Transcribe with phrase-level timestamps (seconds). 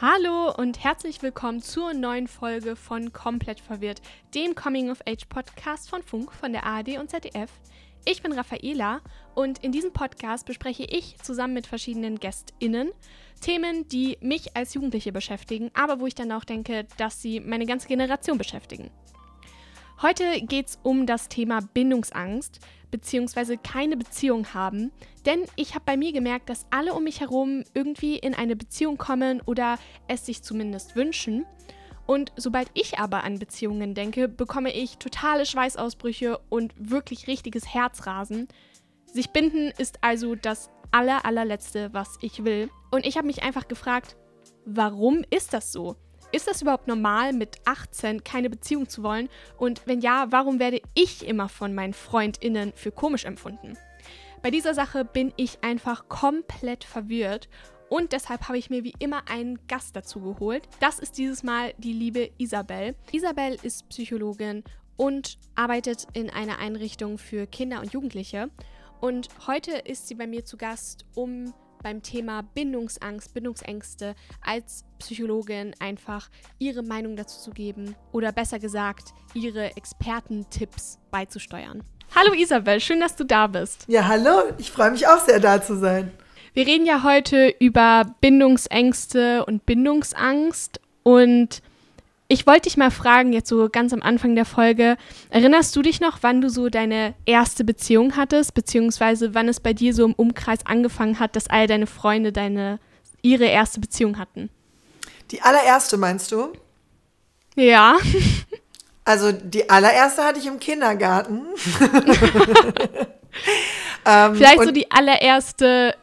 [0.00, 4.00] Hallo und herzlich willkommen zur neuen Folge von Komplett Verwirrt,
[4.32, 7.50] dem Coming of Age Podcast von Funk, von der ARD und ZDF.
[8.04, 9.00] Ich bin Raffaela
[9.34, 12.92] und in diesem Podcast bespreche ich zusammen mit verschiedenen GästInnen
[13.40, 17.66] Themen, die mich als Jugendliche beschäftigen, aber wo ich dann auch denke, dass sie meine
[17.66, 18.92] ganze Generation beschäftigen.
[20.00, 22.60] Heute geht es um das Thema Bindungsangst
[22.90, 23.56] bzw.
[23.56, 24.92] keine Beziehung haben,
[25.26, 28.98] denn ich habe bei mir gemerkt, dass alle um mich herum irgendwie in eine Beziehung
[28.98, 31.46] kommen oder es sich zumindest wünschen.
[32.06, 38.48] Und sobald ich aber an Beziehungen denke, bekomme ich totale Schweißausbrüche und wirklich richtiges Herzrasen.
[39.04, 42.70] Sich binden ist also das aller, allerletzte, was ich will.
[42.90, 44.16] Und ich habe mich einfach gefragt,
[44.64, 45.96] warum ist das so?
[46.30, 49.30] Ist das überhaupt normal, mit 18 keine Beziehung zu wollen?
[49.56, 53.78] Und wenn ja, warum werde ich immer von meinen FreundInnen für komisch empfunden?
[54.42, 57.48] Bei dieser Sache bin ich einfach komplett verwirrt
[57.88, 60.68] und deshalb habe ich mir wie immer einen Gast dazu geholt.
[60.80, 62.94] Das ist dieses Mal die liebe Isabel.
[63.10, 64.64] Isabel ist Psychologin
[64.96, 68.50] und arbeitet in einer Einrichtung für Kinder und Jugendliche.
[69.00, 71.54] Und heute ist sie bei mir zu Gast, um
[71.88, 79.14] beim Thema Bindungsangst, Bindungsängste als Psychologin einfach ihre Meinung dazu zu geben oder besser gesagt,
[79.32, 81.82] ihre Expertentipps beizusteuern.
[82.14, 83.86] Hallo Isabel, schön, dass du da bist.
[83.88, 86.12] Ja, hallo, ich freue mich auch sehr, da zu sein.
[86.52, 91.62] Wir reden ja heute über Bindungsängste und Bindungsangst und
[92.28, 94.98] ich wollte dich mal fragen, jetzt so ganz am Anfang der Folge,
[95.30, 99.72] erinnerst du dich noch, wann du so deine erste Beziehung hattest, beziehungsweise wann es bei
[99.72, 102.80] dir so im Umkreis angefangen hat, dass all deine Freunde deine,
[103.22, 104.50] ihre erste Beziehung hatten?
[105.30, 106.52] Die allererste meinst du?
[107.56, 107.96] Ja.
[109.04, 111.46] Also die allererste hatte ich im Kindergarten.
[114.04, 115.94] ähm, Vielleicht so die allererste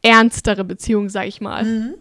[0.00, 1.64] ernstere Beziehung, sag ich mal.
[1.64, 1.94] Mhm.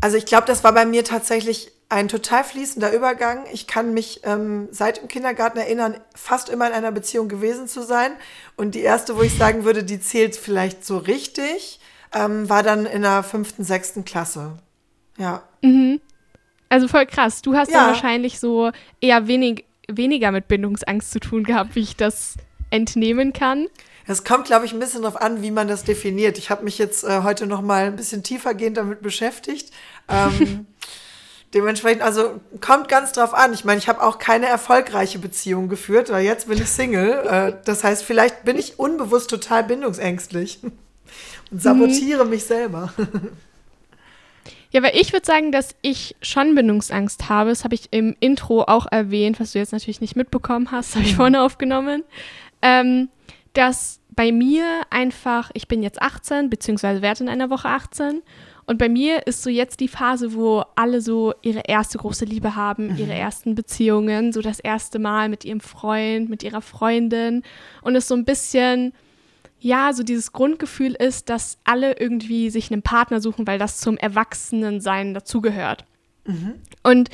[0.00, 3.44] Also ich glaube, das war bei mir tatsächlich ein total fließender Übergang.
[3.52, 7.82] Ich kann mich ähm, seit dem Kindergarten erinnern, fast immer in einer Beziehung gewesen zu
[7.82, 8.12] sein.
[8.56, 11.80] Und die erste, wo ich sagen würde, die zählt vielleicht so richtig,
[12.14, 14.58] ähm, war dann in der fünften, sechsten Klasse.
[15.18, 15.42] Ja.
[15.62, 16.00] Mhm.
[16.68, 17.42] Also voll krass.
[17.42, 17.78] Du hast ja.
[17.78, 18.70] dann wahrscheinlich so
[19.00, 22.36] eher wenig, weniger mit Bindungsangst zu tun gehabt, wie ich das
[22.70, 23.66] entnehmen kann.
[24.06, 26.38] Es kommt, glaube ich, ein bisschen darauf an, wie man das definiert.
[26.38, 29.72] Ich habe mich jetzt äh, heute noch mal ein bisschen tiefergehend damit beschäftigt.
[30.08, 30.66] Ähm,
[31.54, 33.52] dementsprechend, also kommt ganz drauf an.
[33.52, 37.26] Ich meine, ich habe auch keine erfolgreiche Beziehung geführt, weil jetzt bin ich Single.
[37.26, 40.60] Äh, das heißt, vielleicht bin ich unbewusst total bindungsängstlich
[41.50, 42.30] und sabotiere mhm.
[42.30, 42.92] mich selber.
[44.72, 47.50] Ja, weil ich würde sagen, dass ich schon Bindungsangst habe.
[47.50, 51.04] Das habe ich im Intro auch erwähnt, was du jetzt natürlich nicht mitbekommen hast, habe
[51.04, 51.16] ich mhm.
[51.16, 52.04] vorne aufgenommen.
[52.62, 53.08] Ähm,
[53.52, 58.22] dass bei mir einfach, ich bin jetzt 18, beziehungsweise werde in einer Woche 18.
[58.66, 62.54] Und bei mir ist so jetzt die Phase, wo alle so ihre erste große Liebe
[62.54, 62.96] haben, mhm.
[62.96, 67.42] ihre ersten Beziehungen, so das erste Mal mit ihrem Freund, mit ihrer Freundin.
[67.82, 68.92] Und es so ein bisschen,
[69.58, 73.96] ja, so dieses Grundgefühl ist, dass alle irgendwie sich einen Partner suchen, weil das zum
[73.96, 75.84] Erwachsenensein dazugehört.
[76.26, 76.54] Mhm.
[76.82, 77.10] Und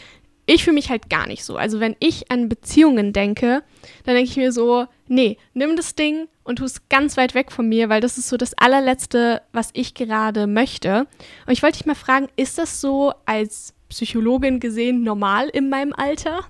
[0.47, 1.56] ich fühle mich halt gar nicht so.
[1.56, 3.62] Also wenn ich an Beziehungen denke,
[4.04, 7.53] dann denke ich mir so, nee, nimm das Ding und tu es ganz weit weg
[7.53, 11.06] von mir, weil das ist so das allerletzte, was ich gerade möchte.
[11.47, 15.93] Und ich wollte dich mal fragen, ist das so als Psychologin gesehen normal in meinem
[15.93, 16.41] Alter?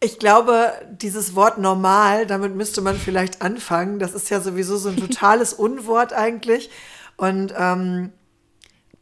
[0.00, 3.98] Ich glaube, dieses Wort normal, damit müsste man vielleicht anfangen.
[3.98, 6.70] Das ist ja sowieso so ein totales Unwort eigentlich.
[7.16, 8.12] Und ähm,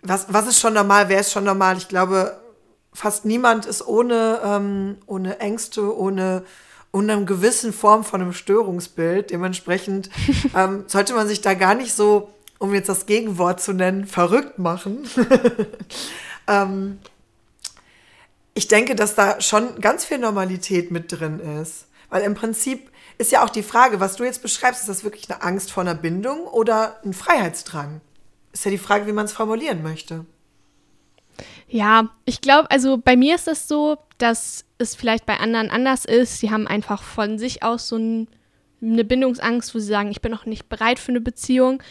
[0.03, 1.09] was, was ist schon normal?
[1.09, 1.77] Wer ist schon normal?
[1.79, 2.41] Ich glaube,
[2.93, 6.45] fast niemand ist ohne, ähm, ohne Ängste, ohne,
[6.94, 9.31] ohne eine gewisse Form von einem Störungsbild.
[9.31, 10.10] Dementsprechend
[10.56, 14.59] ähm, sollte man sich da gar nicht so, um jetzt das Gegenwort zu nennen, verrückt
[14.59, 15.09] machen.
[16.47, 16.99] ähm,
[18.55, 21.87] ich denke, dass da schon ganz viel Normalität mit drin ist.
[22.10, 25.28] Weil im Prinzip ist ja auch die Frage, was du jetzt beschreibst, ist das wirklich
[25.28, 28.00] eine Angst vor einer Bindung oder ein Freiheitsdrang?
[28.53, 30.25] Ist ja die Frage, wie man es formulieren möchte.
[31.75, 36.05] Ja, ich glaube, also bei mir ist es so, dass es vielleicht bei anderen anders
[36.05, 36.38] ist.
[36.38, 38.29] Sie haben einfach von sich aus so ein,
[38.81, 41.82] eine Bindungsangst, wo sie sagen, ich bin noch nicht bereit für eine Beziehung.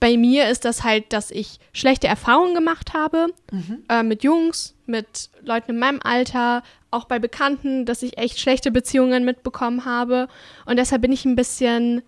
[0.00, 3.84] Bei mir ist das halt, dass ich schlechte Erfahrungen gemacht habe mhm.
[3.88, 8.70] äh, mit Jungs, mit Leuten in meinem Alter, auch bei Bekannten, dass ich echt schlechte
[8.70, 10.28] Beziehungen mitbekommen habe.
[10.66, 12.02] Und deshalb bin ich ein bisschen,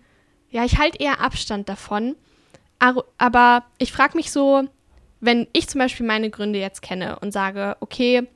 [0.51, 2.17] ja, ich halte eher Abstand davon.
[2.77, 4.69] Aber ich frage mich so,
[5.25, 8.27] wenn ich zum Beispiel meine Gründe jetzt kenne und sage, okay,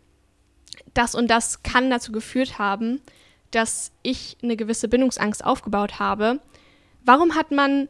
[0.94, 3.02] das und das kann dazu geführt haben,
[3.52, 6.40] dass ich eine gewisse Bindungsangst aufgebaut habe,
[7.06, 7.90] warum hat man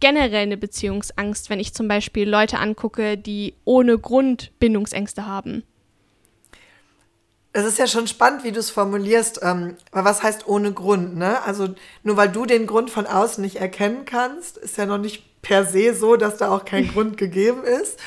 [0.00, 5.62] generell eine Beziehungsangst, wenn ich zum Beispiel Leute angucke, die ohne Grund Bindungsängste haben?
[7.54, 9.40] Es ist ja schon spannend, wie du es formulierst.
[9.42, 11.16] Ähm, aber was heißt ohne Grund?
[11.16, 11.42] Ne?
[11.42, 15.42] Also nur weil du den Grund von außen nicht erkennen kannst, ist ja noch nicht
[15.42, 17.98] per se so, dass da auch kein Grund gegeben ist.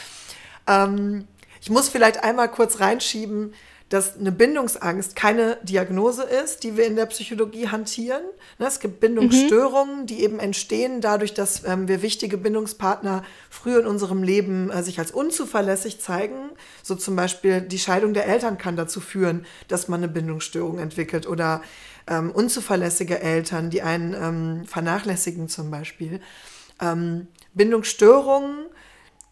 [0.67, 1.27] Ähm,
[1.61, 3.53] ich muss vielleicht einmal kurz reinschieben,
[3.89, 8.23] dass eine Bindungsangst keine Diagnose ist, die wir in der Psychologie hantieren.
[8.57, 10.05] Ne, es gibt Bindungsstörungen, mhm.
[10.07, 14.97] die eben entstehen dadurch, dass ähm, wir wichtige Bindungspartner früh in unserem Leben äh, sich
[14.97, 16.49] als unzuverlässig zeigen.
[16.81, 21.27] So zum Beispiel die Scheidung der Eltern kann dazu führen, dass man eine Bindungsstörung entwickelt
[21.27, 21.61] oder
[22.07, 26.21] ähm, unzuverlässige Eltern, die einen ähm, vernachlässigen zum Beispiel.
[26.81, 28.65] Ähm, Bindungsstörungen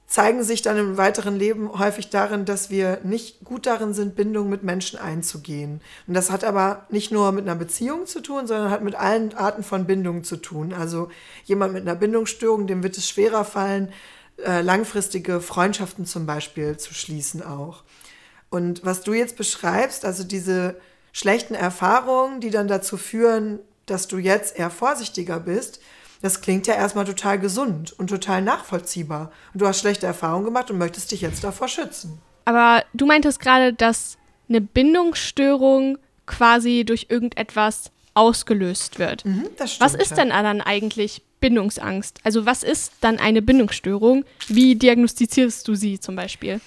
[0.07, 4.50] zeigen sich dann im weiteren Leben häufig darin, dass wir nicht gut darin sind, Bindungen
[4.50, 5.81] mit Menschen einzugehen.
[6.07, 9.33] Und das hat aber nicht nur mit einer Beziehung zu tun, sondern hat mit allen
[9.33, 10.73] Arten von Bindungen zu tun.
[10.73, 11.09] Also
[11.45, 13.91] jemand mit einer Bindungsstörung, dem wird es schwerer fallen,
[14.38, 17.83] äh, langfristige Freundschaften zum Beispiel zu schließen auch.
[18.50, 20.75] Und was du jetzt beschreibst, also diese
[21.11, 25.79] schlechten Erfahrungen, die dann dazu führen, dass du jetzt eher vorsichtiger bist,
[26.24, 29.30] das klingt ja erstmal total gesund und total nachvollziehbar.
[29.54, 32.18] Und du hast schlechte Erfahrungen gemacht und möchtest dich jetzt davor schützen.
[32.46, 34.18] Aber du meintest gerade, dass
[34.48, 39.25] eine Bindungsstörung quasi durch irgendetwas ausgelöst wird.
[39.25, 40.18] Mhm, das stimmt, was ist ja.
[40.18, 42.22] denn dann eigentlich Bindungsangst?
[42.24, 44.24] Also was ist dann eine Bindungsstörung?
[44.48, 46.62] Wie diagnostizierst du sie zum Beispiel?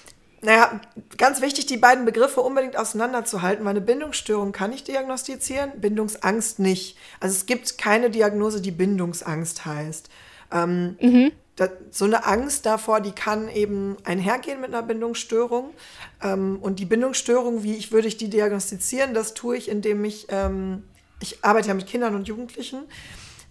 [0.47, 0.79] Naja,
[1.17, 6.97] ganz wichtig, die beiden Begriffe unbedingt auseinanderzuhalten, weil eine Bindungsstörung kann ich diagnostizieren, Bindungsangst nicht.
[7.19, 10.09] Also es gibt keine Diagnose, die Bindungsangst heißt.
[10.53, 11.31] Ähm, mhm.
[11.57, 15.71] da, so eine Angst davor, die kann eben einhergehen mit einer Bindungsstörung.
[16.23, 20.27] Ähm, und die Bindungsstörung, wie ich würde ich die diagnostizieren, das tue ich, indem ich,
[20.29, 20.83] ähm,
[21.19, 22.83] ich arbeite ja mit Kindern und Jugendlichen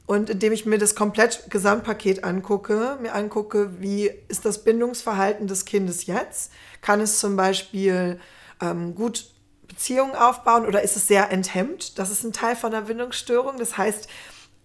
[0.06, 5.64] und indem ich mir das komplett Gesamtpaket angucke, mir angucke, wie ist das Bindungsverhalten des
[5.64, 6.52] Kindes jetzt?
[6.80, 8.20] Kann es zum Beispiel
[8.60, 9.26] ähm, gut
[9.66, 11.98] Beziehungen aufbauen oder ist es sehr enthemmt?
[11.98, 13.58] Das ist ein Teil von einer Bindungsstörung.
[13.58, 14.08] Das heißt,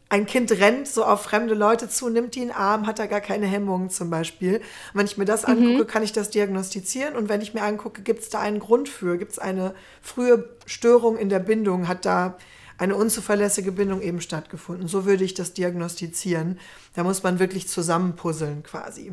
[0.10, 3.08] ein Kind rennt so auf fremde Leute zu, nimmt die in den Arm, hat da
[3.08, 4.58] gar keine Hemmungen zum Beispiel.
[4.58, 5.54] Und wenn ich mir das mhm.
[5.54, 7.16] angucke, kann ich das diagnostizieren.
[7.16, 9.18] Und wenn ich mir angucke, gibt es da einen Grund für?
[9.18, 11.88] Gibt es eine frühe Störung in der Bindung?
[11.88, 12.38] Hat da
[12.82, 14.88] eine unzuverlässige Bindung eben stattgefunden.
[14.88, 16.60] So würde ich das diagnostizieren.
[16.96, 19.12] Da muss man wirklich zusammenpuzzeln quasi.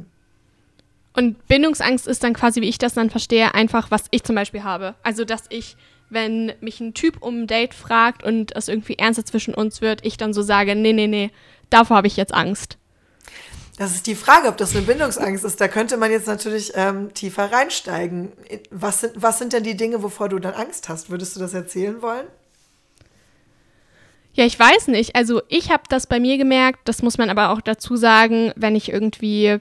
[1.14, 4.62] Und Bindungsangst ist dann quasi, wie ich das dann verstehe, einfach, was ich zum Beispiel
[4.62, 4.94] habe.
[5.02, 5.76] Also, dass ich,
[6.08, 10.02] wenn mich ein Typ um ein Date fragt und es irgendwie ernster zwischen uns wird,
[10.02, 11.30] ich dann so sage, nee, nee, nee,
[11.68, 12.78] davor habe ich jetzt Angst.
[13.76, 15.60] Das ist die Frage, ob das eine Bindungsangst ist.
[15.60, 18.32] Da könnte man jetzt natürlich ähm, tiefer reinsteigen.
[18.70, 21.10] Was sind, was sind denn die Dinge, wovor du dann Angst hast?
[21.10, 22.26] Würdest du das erzählen wollen?
[24.38, 25.16] Ja, ich weiß nicht.
[25.16, 28.76] Also ich habe das bei mir gemerkt, das muss man aber auch dazu sagen, wenn
[28.76, 29.58] ich irgendwie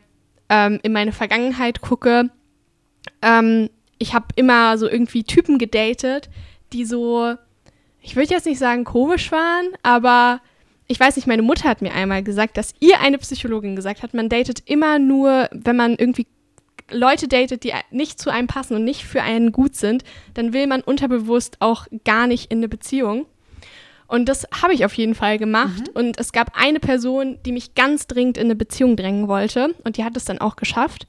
[0.49, 2.29] ähm, in meine Vergangenheit gucke.
[3.23, 6.29] Ähm, ich habe immer so irgendwie Typen gedatet,
[6.73, 7.33] die so,
[8.03, 10.41] ich würde jetzt nicht sagen komisch waren, aber
[10.85, 14.13] ich weiß nicht, meine Mutter hat mir einmal gesagt, dass ihr eine Psychologin gesagt hat,
[14.13, 16.27] man datet immer nur, wenn man irgendwie
[16.91, 20.03] Leute datet, die nicht zu einem passen und nicht für einen gut sind,
[20.35, 23.25] dann will man unterbewusst auch gar nicht in eine Beziehung.
[24.07, 25.89] Und das habe ich auf jeden Fall gemacht.
[25.89, 25.93] Mhm.
[25.93, 29.75] Und es gab eine Person, die mich ganz dringend in eine Beziehung drängen wollte.
[29.83, 31.07] Und die hat es dann auch geschafft.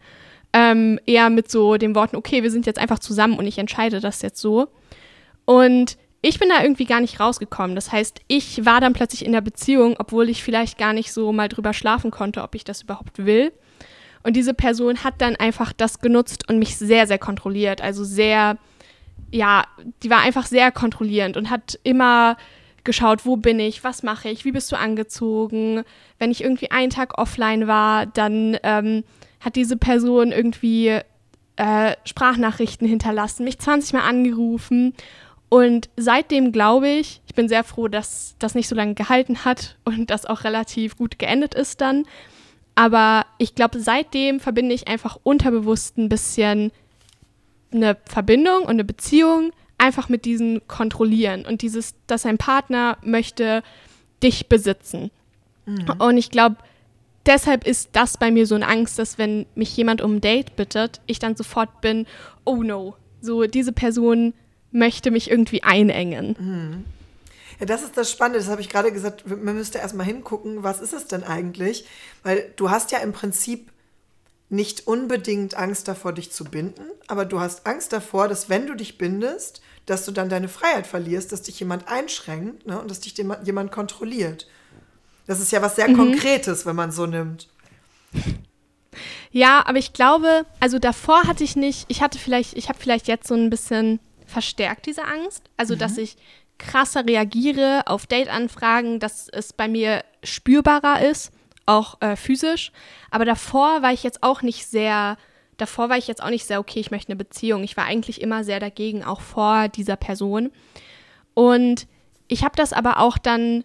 [0.52, 4.00] Ähm, eher mit so den Worten, okay, wir sind jetzt einfach zusammen und ich entscheide
[4.00, 4.68] das jetzt so.
[5.44, 7.76] Und ich bin da irgendwie gar nicht rausgekommen.
[7.76, 11.32] Das heißt, ich war dann plötzlich in der Beziehung, obwohl ich vielleicht gar nicht so
[11.32, 13.52] mal drüber schlafen konnte, ob ich das überhaupt will.
[14.24, 17.80] Und diese Person hat dann einfach das genutzt und mich sehr, sehr kontrolliert.
[17.80, 18.58] Also sehr,
[19.30, 19.64] ja,
[20.02, 22.36] die war einfach sehr kontrollierend und hat immer
[22.88, 25.84] geschaut, wo bin ich, was mache ich, wie bist du angezogen.
[26.18, 29.04] Wenn ich irgendwie einen Tag offline war, dann ähm,
[29.40, 30.98] hat diese Person irgendwie
[31.56, 34.94] äh, Sprachnachrichten hinterlassen, mich 20 Mal angerufen.
[35.50, 39.76] Und seitdem glaube ich, ich bin sehr froh, dass das nicht so lange gehalten hat
[39.84, 42.06] und das auch relativ gut geendet ist dann.
[42.74, 46.72] Aber ich glaube, seitdem verbinde ich einfach unterbewusst ein bisschen
[47.70, 53.62] eine Verbindung und eine Beziehung einfach mit diesem Kontrollieren und dieses, dass ein Partner möchte
[54.22, 55.10] dich besitzen.
[55.66, 55.90] Mhm.
[55.98, 56.56] Und ich glaube,
[57.26, 60.56] deshalb ist das bei mir so eine Angst, dass wenn mich jemand um ein Date
[60.56, 62.06] bittet, ich dann sofort bin,
[62.44, 64.34] oh no, so diese Person
[64.72, 66.36] möchte mich irgendwie einengen.
[66.38, 66.84] Mhm.
[67.60, 68.38] Ja, das ist das Spannende.
[68.38, 69.26] Das habe ich gerade gesagt.
[69.26, 71.86] Man müsste erstmal hingucken, was ist es denn eigentlich?
[72.22, 73.70] Weil du hast ja im Prinzip
[74.50, 78.74] nicht unbedingt Angst davor, dich zu binden, aber du hast Angst davor, dass wenn du
[78.74, 83.00] dich bindest, dass du dann deine Freiheit verlierst, dass dich jemand einschränkt ne, und dass
[83.00, 84.46] dich jemand kontrolliert.
[85.26, 85.96] Das ist ja was sehr mhm.
[85.96, 87.48] Konkretes, wenn man so nimmt.
[89.30, 93.08] Ja, aber ich glaube, also davor hatte ich nicht, ich hatte vielleicht, ich habe vielleicht
[93.08, 95.42] jetzt so ein bisschen verstärkt diese Angst.
[95.56, 95.80] Also, mhm.
[95.80, 96.16] dass ich
[96.58, 101.32] krasser reagiere auf Date-Anfragen, dass es bei mir spürbarer ist,
[101.68, 102.72] auch äh, physisch.
[103.10, 105.16] Aber davor war ich jetzt auch nicht sehr,
[105.56, 107.62] davor war ich jetzt auch nicht sehr, okay, ich möchte eine Beziehung.
[107.62, 110.50] Ich war eigentlich immer sehr dagegen, auch vor dieser Person.
[111.34, 111.86] Und
[112.26, 113.64] ich habe das aber auch dann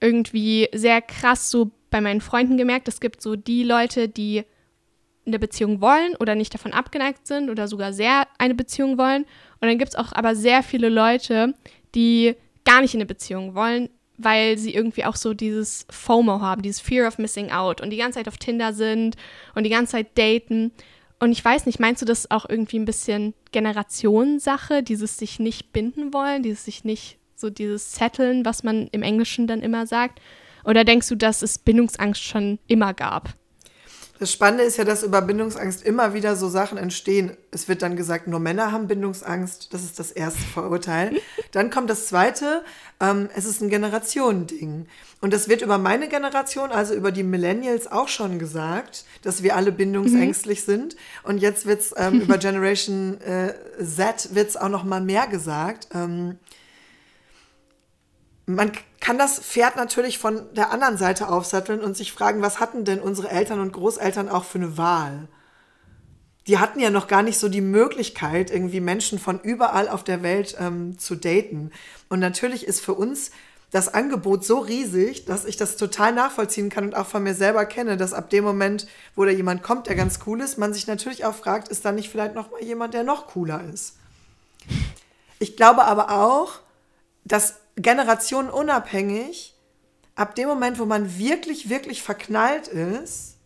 [0.00, 2.88] irgendwie sehr krass so bei meinen Freunden gemerkt.
[2.88, 4.44] Es gibt so die Leute, die
[5.26, 9.22] eine Beziehung wollen oder nicht davon abgeneigt sind oder sogar sehr eine Beziehung wollen.
[9.60, 11.54] Und dann gibt es auch aber sehr viele Leute,
[11.94, 16.62] die gar nicht in eine Beziehung wollen, weil sie irgendwie auch so dieses FOMO haben,
[16.62, 19.16] dieses Fear of Missing Out und die ganze Zeit auf Tinder sind
[19.54, 20.72] und die ganze Zeit daten.
[21.18, 25.72] Und ich weiß nicht, meinst du das auch irgendwie ein bisschen Generationssache, dieses sich nicht
[25.72, 30.20] binden wollen, dieses sich nicht so dieses Setteln, was man im Englischen dann immer sagt?
[30.64, 33.34] Oder denkst du, dass es Bindungsangst schon immer gab?
[34.20, 37.36] Das Spannende ist ja, dass über Bindungsangst immer wieder so Sachen entstehen.
[37.50, 39.74] Es wird dann gesagt, nur Männer haben Bindungsangst.
[39.74, 41.20] Das ist das erste Vorurteil.
[41.50, 42.62] dann kommt das zweite,
[43.00, 44.86] ähm, es ist ein Generationending.
[45.20, 49.56] Und das wird über meine Generation, also über die Millennials auch schon gesagt, dass wir
[49.56, 50.72] alle bindungsängstlich mhm.
[50.72, 50.96] sind.
[51.24, 55.88] Und jetzt wird es ähm, über Generation äh, Z wird's auch noch mal mehr gesagt.
[55.92, 56.38] Ähm,
[58.46, 58.70] man
[59.04, 63.00] kann das Pferd natürlich von der anderen Seite aufsatteln und sich fragen, was hatten denn
[63.00, 65.28] unsere Eltern und Großeltern auch für eine Wahl?
[66.46, 70.22] Die hatten ja noch gar nicht so die Möglichkeit, irgendwie Menschen von überall auf der
[70.22, 71.70] Welt ähm, zu daten.
[72.08, 73.30] Und natürlich ist für uns
[73.70, 77.66] das Angebot so riesig, dass ich das total nachvollziehen kann und auch von mir selber
[77.66, 80.86] kenne, dass ab dem Moment, wo da jemand kommt, der ganz cool ist, man sich
[80.86, 83.96] natürlich auch fragt, ist da nicht vielleicht noch mal jemand, der noch cooler ist?
[85.40, 86.60] Ich glaube aber auch,
[87.26, 89.54] dass generationenunabhängig,
[90.14, 93.38] ab dem Moment, wo man wirklich, wirklich verknallt ist,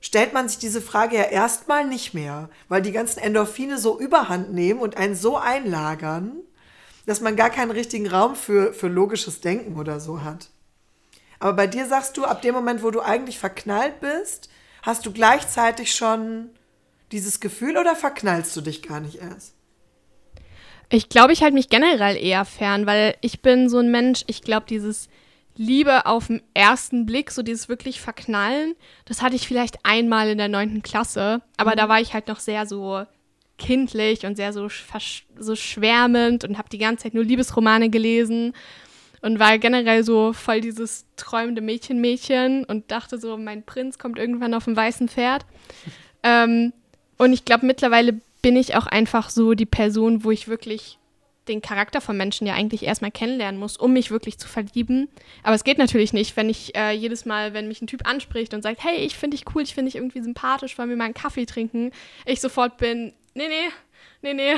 [0.00, 4.52] stellt man sich diese Frage ja erstmal nicht mehr, weil die ganzen Endorphine so überhand
[4.52, 6.32] nehmen und einen so einlagern,
[7.06, 10.50] dass man gar keinen richtigen Raum für, für logisches Denken oder so hat.
[11.38, 14.48] Aber bei dir sagst du, ab dem Moment, wo du eigentlich verknallt bist,
[14.82, 16.50] hast du gleichzeitig schon
[17.10, 19.54] dieses Gefühl oder verknallst du dich gar nicht erst?
[20.94, 24.42] Ich glaube, ich halte mich generell eher fern, weil ich bin so ein Mensch, ich
[24.42, 25.08] glaube, dieses
[25.56, 28.74] Liebe auf den ersten Blick, so dieses wirklich Verknallen,
[29.06, 31.76] das hatte ich vielleicht einmal in der neunten Klasse, aber mhm.
[31.76, 33.06] da war ich halt noch sehr so
[33.56, 34.68] kindlich und sehr so,
[35.38, 38.52] so schwärmend und habe die ganze Zeit nur Liebesromane gelesen
[39.22, 44.52] und war generell so voll dieses träumende Mädchen-Mädchen und dachte so, mein Prinz kommt irgendwann
[44.52, 45.46] auf dem weißen Pferd.
[46.22, 46.74] ähm,
[47.16, 50.98] und ich glaube, mittlerweile bin ich auch einfach so die Person, wo ich wirklich
[51.48, 55.08] den Charakter von Menschen ja eigentlich erstmal kennenlernen muss, um mich wirklich zu verlieben.
[55.42, 58.54] Aber es geht natürlich nicht, wenn ich äh, jedes Mal, wenn mich ein Typ anspricht
[58.54, 61.04] und sagt, hey, ich finde dich cool, ich finde dich irgendwie sympathisch, wollen wir mal
[61.04, 61.90] einen Kaffee trinken,
[62.26, 63.70] ich sofort bin, nee, nee,
[64.22, 64.54] nee, nee,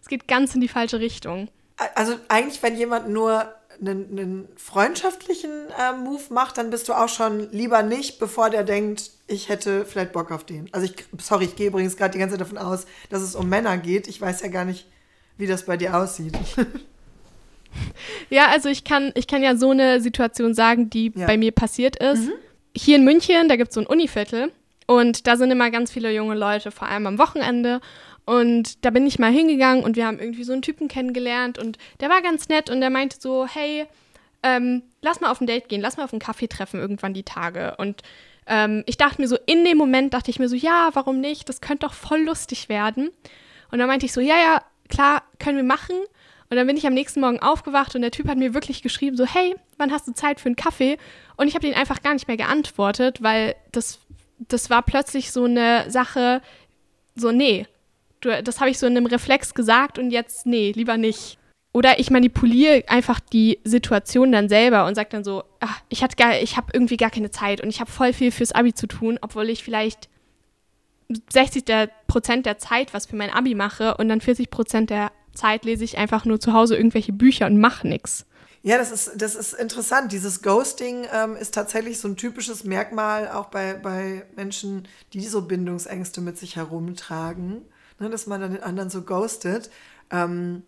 [0.00, 1.48] es geht ganz in die falsche Richtung.
[1.94, 7.08] Also eigentlich, wenn jemand nur einen, einen freundschaftlichen äh, Move macht, dann bist du auch
[7.08, 10.68] schon lieber nicht, bevor der denkt, ich hätte vielleicht Bock auf den.
[10.72, 13.48] Also ich, sorry, ich gehe übrigens gerade die ganze Zeit davon aus, dass es um
[13.48, 14.08] Männer geht.
[14.08, 14.86] Ich weiß ja gar nicht,
[15.36, 16.34] wie das bei dir aussieht.
[18.30, 21.26] ja, also ich kann, ich kann ja so eine Situation sagen, die ja.
[21.26, 22.24] bei mir passiert ist.
[22.24, 22.32] Mhm.
[22.74, 24.50] Hier in München, da gibt es so ein Univiertel
[24.86, 27.80] und da sind immer ganz viele junge Leute, vor allem am Wochenende.
[28.24, 31.78] Und da bin ich mal hingegangen und wir haben irgendwie so einen Typen kennengelernt und
[32.00, 33.86] der war ganz nett und der meinte so, hey,
[34.42, 37.22] ähm, lass mal auf ein Date gehen, lass mal auf einen Kaffee treffen irgendwann die
[37.22, 37.74] Tage.
[37.78, 38.02] Und
[38.48, 41.48] ähm, ich dachte mir so, in dem Moment dachte ich mir so, ja, warum nicht?
[41.48, 43.10] Das könnte doch voll lustig werden.
[43.70, 45.96] Und dann meinte ich so, ja, ja, klar, können wir machen.
[46.50, 49.16] Und dann bin ich am nächsten Morgen aufgewacht und der Typ hat mir wirklich geschrieben,
[49.16, 50.96] so, hey, wann hast du Zeit für einen Kaffee?
[51.36, 53.98] Und ich habe den einfach gar nicht mehr geantwortet, weil das,
[54.38, 56.40] das war plötzlich so eine Sache,
[57.14, 57.66] so, nee,
[58.20, 61.38] du, das habe ich so in einem Reflex gesagt und jetzt, nee, lieber nicht.
[61.72, 66.56] Oder ich manipuliere einfach die Situation dann selber und sage dann so, ach, ich, ich
[66.56, 69.48] habe irgendwie gar keine Zeit und ich habe voll viel fürs Abi zu tun, obwohl
[69.50, 70.08] ich vielleicht
[71.30, 75.12] 60 der Prozent der Zeit was für mein Abi mache und dann 40 Prozent der
[75.34, 78.26] Zeit lese ich einfach nur zu Hause irgendwelche Bücher und mache nichts.
[78.62, 80.10] Ja, das ist, das ist interessant.
[80.10, 85.42] Dieses Ghosting ähm, ist tatsächlich so ein typisches Merkmal auch bei, bei Menschen, die so
[85.42, 87.62] Bindungsängste mit sich herumtragen
[87.98, 89.70] ne, dass man dann den anderen so ghostet.
[90.10, 90.62] Ähm,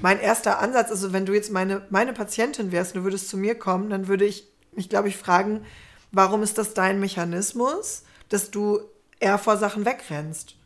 [0.00, 3.36] mein erster Ansatz, also wenn du jetzt meine, meine Patientin wärst und du würdest zu
[3.36, 5.64] mir kommen, dann würde ich mich, glaube ich, fragen,
[6.12, 8.80] warum ist das dein Mechanismus, dass du
[9.20, 10.56] eher vor Sachen wegrennst?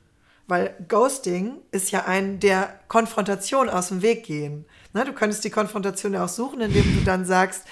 [0.46, 4.64] Weil Ghosting ist ja ein der Konfrontation aus dem Weg gehen.
[4.94, 7.64] Ne, du könntest die Konfrontation ja auch suchen, indem du dann sagst,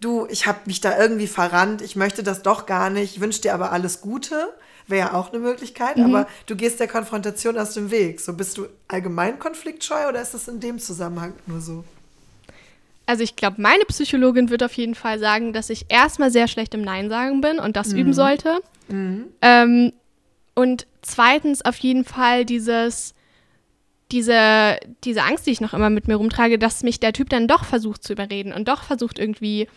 [0.00, 3.40] du, ich habe mich da irgendwie verrannt, ich möchte das doch gar nicht, ich wünsche
[3.40, 4.52] dir aber alles Gute.
[4.90, 6.04] Wäre ja auch eine Möglichkeit, mhm.
[6.04, 8.20] aber du gehst der Konfrontation aus dem Weg.
[8.20, 11.84] So bist du allgemein konfliktscheu oder ist das in dem Zusammenhang nur so?
[13.06, 16.74] Also ich glaube, meine Psychologin wird auf jeden Fall sagen, dass ich erstmal sehr schlecht
[16.74, 17.98] im Nein sagen bin und das mhm.
[17.98, 18.60] üben sollte.
[18.88, 19.26] Mhm.
[19.42, 19.92] Ähm,
[20.54, 23.14] und zweitens auf jeden Fall dieses,
[24.12, 27.48] diese, diese Angst, die ich noch immer mit mir rumtrage, dass mich der Typ dann
[27.48, 29.68] doch versucht zu überreden und doch versucht irgendwie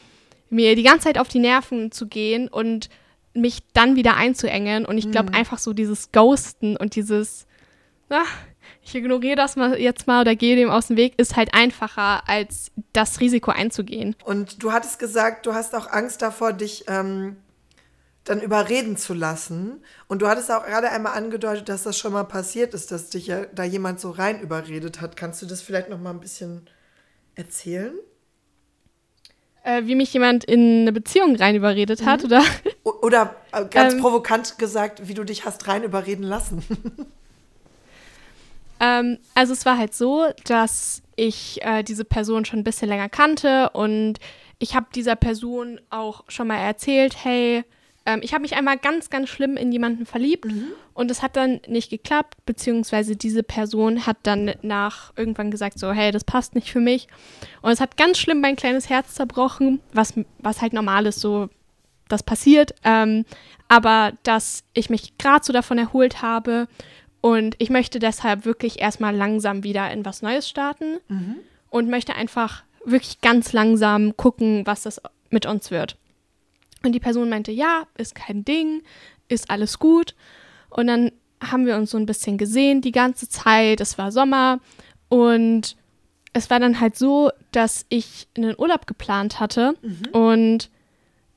[0.50, 2.90] mir die ganze Zeit auf die Nerven zu gehen und
[3.34, 4.86] mich dann wieder einzuengen.
[4.86, 5.36] Und ich glaube mhm.
[5.36, 7.46] einfach so dieses Ghosten und dieses,
[8.10, 8.32] ach,
[8.82, 12.28] ich ignoriere das mal jetzt mal oder gehe dem aus dem Weg, ist halt einfacher,
[12.28, 14.16] als das Risiko einzugehen.
[14.26, 17.38] Und du hattest gesagt, du hast auch Angst davor, dich ähm,
[18.24, 19.84] dann überreden zu lassen.
[20.08, 23.28] Und du hattest auch gerade einmal angedeutet, dass das schon mal passiert ist, dass dich
[23.28, 25.16] ja da jemand so rein überredet hat.
[25.16, 26.70] Kannst du das vielleicht noch mal ein bisschen
[27.36, 27.94] erzählen?
[29.64, 32.06] Äh, wie mich jemand in eine Beziehung rein überredet mhm.
[32.06, 32.44] hat, oder?
[32.84, 36.64] Oder äh, ganz ähm, provokant gesagt, wie du dich hast rein überreden lassen.
[38.80, 43.08] Ähm, also es war halt so, dass ich äh, diese Person schon ein bisschen länger
[43.08, 44.16] kannte und
[44.60, 47.64] ich habe dieser Person auch schon mal erzählt, hey,
[48.06, 50.68] ähm, ich habe mich einmal ganz, ganz schlimm in jemanden verliebt mhm.
[50.94, 55.92] und es hat dann nicht geklappt, beziehungsweise diese Person hat dann nach irgendwann gesagt, so,
[55.92, 57.08] hey, das passt nicht für mich.
[57.62, 61.50] Und es hat ganz schlimm mein kleines Herz zerbrochen, was, was halt normal ist, so,
[62.10, 62.76] das passiert.
[62.84, 63.26] Ähm,
[63.70, 66.68] aber dass ich mich gerade so davon erholt habe
[67.22, 71.38] und ich möchte deshalb wirklich erstmal langsam wieder in was Neues starten mhm.
[71.70, 75.98] und möchte einfach wirklich ganz langsam gucken, was das mit uns wird.
[76.84, 78.84] Und die Person meinte, ja, ist kein Ding,
[79.28, 80.16] ist alles gut.
[80.70, 81.12] Und dann
[81.42, 83.82] haben wir uns so ein bisschen gesehen die ganze Zeit.
[83.82, 84.60] Es war Sommer
[85.10, 85.76] und
[86.34, 90.08] es war dann halt so, dass ich einen Urlaub geplant hatte mhm.
[90.12, 90.70] und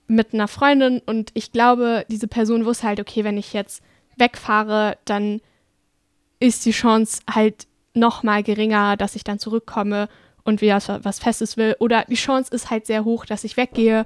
[0.08, 3.82] mit einer Freundin und ich glaube, diese Person wusste halt, okay, wenn ich jetzt
[4.16, 5.40] wegfahre, dann
[6.38, 10.08] ist die Chance halt noch mal geringer, dass ich dann zurückkomme
[10.44, 11.76] und wieder was Festes will.
[11.80, 14.04] Oder die Chance ist halt sehr hoch, dass ich weggehe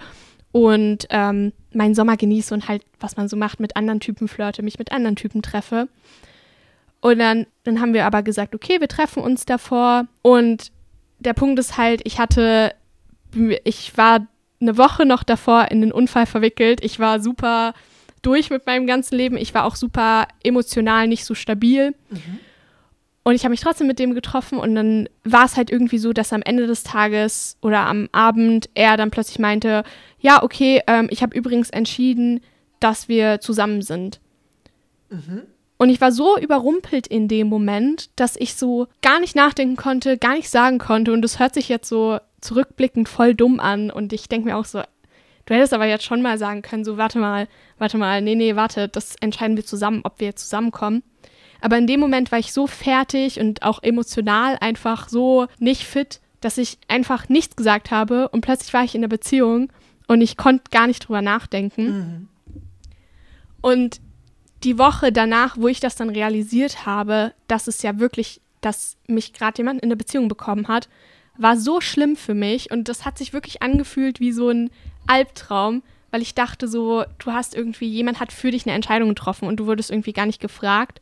[0.53, 4.63] und ähm, meinen Sommer genieße und halt, was man so macht, mit anderen Typen flirte,
[4.63, 5.89] mich mit anderen Typen treffe.
[7.01, 10.07] Und dann, dann haben wir aber gesagt, okay, wir treffen uns davor.
[10.23, 10.71] Und
[11.19, 12.75] der Punkt ist halt, ich hatte,
[13.65, 14.27] ich war
[14.61, 16.85] eine Woche noch davor in den Unfall verwickelt.
[16.85, 17.73] Ich war super
[18.23, 19.37] durch mit meinem ganzen Leben.
[19.37, 21.95] Ich war auch super emotional nicht so stabil.
[22.11, 22.39] Mhm.
[23.23, 26.13] Und ich habe mich trotzdem mit dem getroffen und dann war es halt irgendwie so,
[26.13, 29.85] dass am Ende des Tages oder am Abend er dann plötzlich meinte,
[30.19, 32.41] ja, okay, ähm, ich habe übrigens entschieden,
[32.81, 34.21] dass wir zusammen sind.
[35.11, 35.43] Mhm.
[35.77, 40.19] Und ich war so überrumpelt in dem Moment, dass ich so gar nicht nachdenken konnte,
[40.19, 41.13] gar nicht sagen konnte.
[41.13, 43.91] Und das hört sich jetzt so zurückblickend voll dumm an.
[43.91, 44.83] Und ich denke mir auch so,
[45.51, 48.55] Du hättest aber jetzt schon mal sagen können, so, warte mal, warte mal, nee, nee,
[48.55, 51.03] warte, das entscheiden wir zusammen, ob wir jetzt zusammenkommen.
[51.61, 56.21] Aber in dem Moment war ich so fertig und auch emotional einfach so nicht fit,
[56.41, 59.71] dass ich einfach nichts gesagt habe und plötzlich war ich in der Beziehung
[60.09, 61.85] und ich konnte gar nicht drüber nachdenken.
[61.85, 62.29] Mhm.
[63.61, 64.01] Und
[64.65, 69.33] die Woche danach, wo ich das dann realisiert habe, dass es ja wirklich, dass mich
[69.33, 70.89] gerade jemand in der Beziehung bekommen hat,
[71.39, 74.71] war so schlimm für mich und das hat sich wirklich angefühlt wie so ein
[75.07, 79.49] Albtraum, weil ich dachte so, du hast irgendwie, jemand hat für dich eine Entscheidung getroffen
[79.49, 81.01] und du wurdest irgendwie gar nicht gefragt.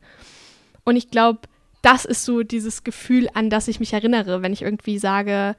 [0.89, 1.39] Und ich glaube,
[1.81, 5.55] das ist so dieses Gefühl, an das ich mich erinnere, wenn ich irgendwie sage,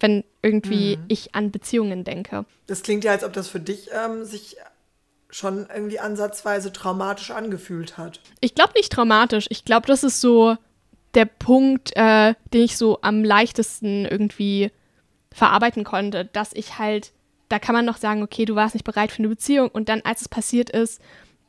[0.00, 1.04] wenn irgendwie mhm.
[1.08, 2.44] ich an Beziehungen denke.
[2.66, 4.56] Das klingt ja, als ob das für dich ähm, sich
[5.30, 8.20] schon irgendwie ansatzweise traumatisch angefühlt hat.
[8.40, 9.46] Ich glaube nicht traumatisch.
[9.48, 10.56] Ich glaube, das ist so
[11.14, 14.70] der Punkt, äh, den ich so am leichtesten irgendwie
[15.32, 17.12] verarbeiten konnte, dass ich halt
[17.52, 20.00] da kann man noch sagen, okay, du warst nicht bereit für eine Beziehung und dann,
[20.04, 21.02] als es passiert ist,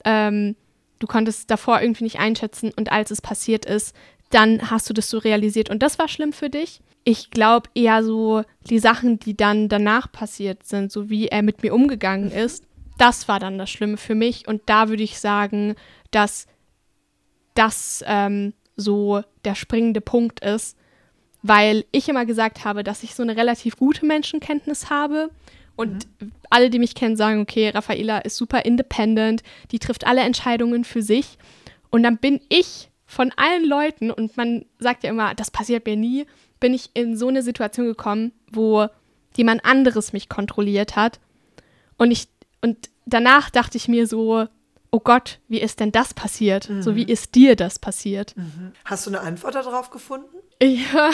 [0.04, 0.58] ähm,
[1.04, 3.94] du konntest davor irgendwie nicht einschätzen und als es passiert ist,
[4.30, 5.70] dann hast du das so realisiert.
[5.70, 6.80] Und das war schlimm für dich.
[7.04, 11.62] Ich glaube eher so die Sachen, die dann danach passiert sind, so wie er mit
[11.62, 12.64] mir umgegangen ist,
[12.98, 14.48] das war dann das Schlimme für mich.
[14.48, 15.76] Und da würde ich sagen,
[16.12, 16.48] dass
[17.54, 20.78] das ähm, so der springende Punkt ist,
[21.42, 25.32] weil ich immer gesagt habe, dass ich so eine relativ gute Menschenkenntnis habe
[25.76, 26.32] und mhm.
[26.50, 31.02] alle, die mich kennen, sagen, okay, Raffaela ist super independent, die trifft alle Entscheidungen für
[31.02, 31.38] sich.
[31.90, 35.96] Und dann bin ich von allen Leuten, und man sagt ja immer, das passiert mir
[35.96, 36.26] nie,
[36.60, 38.88] bin ich in so eine Situation gekommen, wo
[39.36, 41.20] jemand anderes mich kontrolliert hat.
[41.98, 42.28] Und ich,
[42.62, 44.48] und danach dachte ich mir so,
[44.92, 46.70] oh Gott, wie ist denn das passiert?
[46.70, 46.82] Mhm.
[46.84, 48.38] So, wie ist dir das passiert?
[48.38, 48.74] Mhm.
[48.86, 50.38] Hast du eine Antwort darauf gefunden?
[50.62, 51.10] Ja.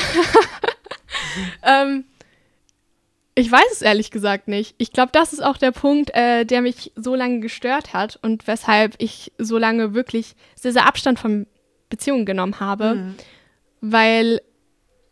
[1.64, 2.06] ähm,
[3.40, 4.76] Ich weiß es ehrlich gesagt nicht.
[4.78, 8.48] Ich glaube, das ist auch der Punkt, äh, der mich so lange gestört hat und
[8.48, 11.48] weshalb ich so lange wirklich sehr, sehr Abstand von
[11.88, 12.96] Beziehungen genommen habe.
[12.96, 13.16] Mhm.
[13.80, 14.42] Weil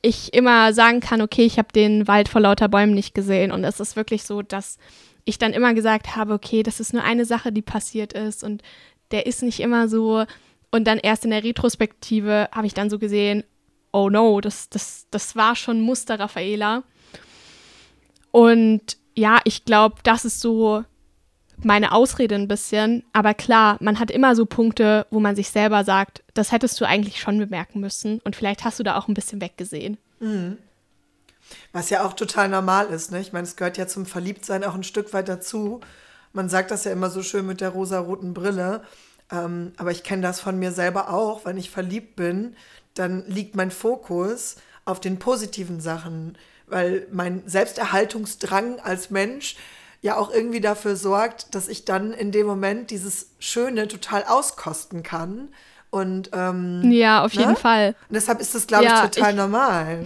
[0.02, 3.52] ich immer sagen kann, okay, ich habe den Wald vor lauter Bäumen nicht gesehen.
[3.52, 4.78] Und es ist wirklich so, dass
[5.24, 8.62] ich dann immer gesagt habe, okay, das ist nur eine Sache, die passiert ist und
[9.12, 10.26] der ist nicht immer so.
[10.70, 13.46] Und dann erst in der Retrospektive habe ich dann so gesehen,
[13.94, 16.84] oh no, das, das, das war schon Muster Raffaela.
[18.32, 20.84] Und ja, ich glaube, das ist so
[21.64, 23.04] meine Ausrede ein bisschen.
[23.14, 26.86] Aber klar, man hat immer so Punkte, wo man sich selber sagt, das hättest du
[26.86, 28.20] eigentlich schon bemerken müssen.
[28.20, 29.98] Und vielleicht hast du da auch ein bisschen weggesehen.
[30.20, 30.58] Mhm.
[31.72, 33.22] Was ja auch total normal ist, ne?
[33.22, 35.80] Ich meine, es gehört ja zum Verliebtsein auch ein Stück weit dazu.
[36.34, 38.82] Man sagt das ja immer so schön mit der rosa-roten Brille.
[39.32, 41.46] Ähm, aber ich kenne das von mir selber auch.
[41.46, 42.56] Wenn ich verliebt bin,
[42.94, 49.56] dann liegt mein Fokus auf den positiven Sachen, weil mein Selbsterhaltungsdrang als Mensch
[50.02, 55.04] ja auch irgendwie dafür sorgt, dass ich dann in dem Moment dieses Schöne total auskosten
[55.04, 55.50] kann.
[55.90, 57.56] Und ähm, ja, auf jeden ne?
[57.56, 57.96] Fall.
[58.10, 60.06] Und deshalb ist das, glaube ja, ich, total ich, normal.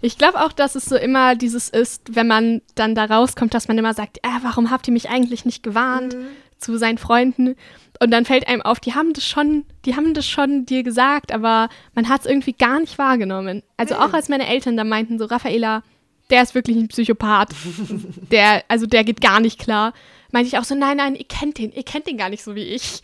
[0.00, 3.68] Ich glaube auch, dass es so immer dieses ist, wenn man dann da rauskommt, dass
[3.68, 6.26] man immer sagt, äh, warum habt ihr mich eigentlich nicht gewarnt mhm.
[6.58, 7.56] zu seinen Freunden?
[8.00, 11.32] Und dann fällt einem auf, die haben das schon, die haben das schon dir gesagt,
[11.32, 13.62] aber man hat es irgendwie gar nicht wahrgenommen.
[13.76, 15.82] Also auch als meine Eltern da meinten, so Raffaela,
[16.30, 17.54] der ist wirklich ein Psychopath.
[18.30, 19.92] der, also der geht gar nicht klar.
[20.32, 22.54] Meinte ich auch so, nein, nein, ihr kennt den, ihr kennt den gar nicht so
[22.54, 23.02] wie ich.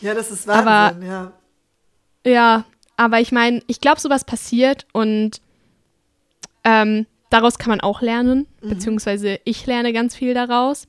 [0.00, 1.32] Ja, das ist Wahnsinn, aber, ja.
[2.26, 2.64] Ja,
[2.96, 5.40] aber ich meine, ich glaube, sowas passiert und
[6.64, 8.68] ähm, daraus kann man auch lernen, mhm.
[8.68, 10.86] beziehungsweise ich lerne ganz viel daraus.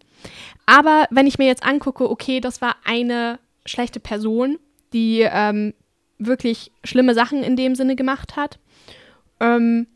[0.65, 4.59] Aber wenn ich mir jetzt angucke, okay, das war eine schlechte Person,
[4.93, 5.73] die ähm,
[6.17, 8.59] wirklich schlimme Sachen in dem Sinne gemacht hat.
[9.39, 9.87] Ähm,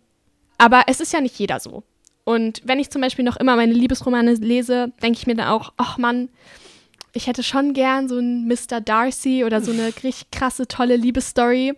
[0.57, 1.83] aber es ist ja nicht jeder so.
[2.23, 5.73] Und wenn ich zum Beispiel noch immer meine Liebesromane lese, denke ich mir dann auch,
[5.77, 6.29] ach Mann,
[7.13, 8.81] ich hätte schon gern so einen Mr.
[8.81, 11.73] Darcy oder so eine richtig krasse, tolle Liebesstory.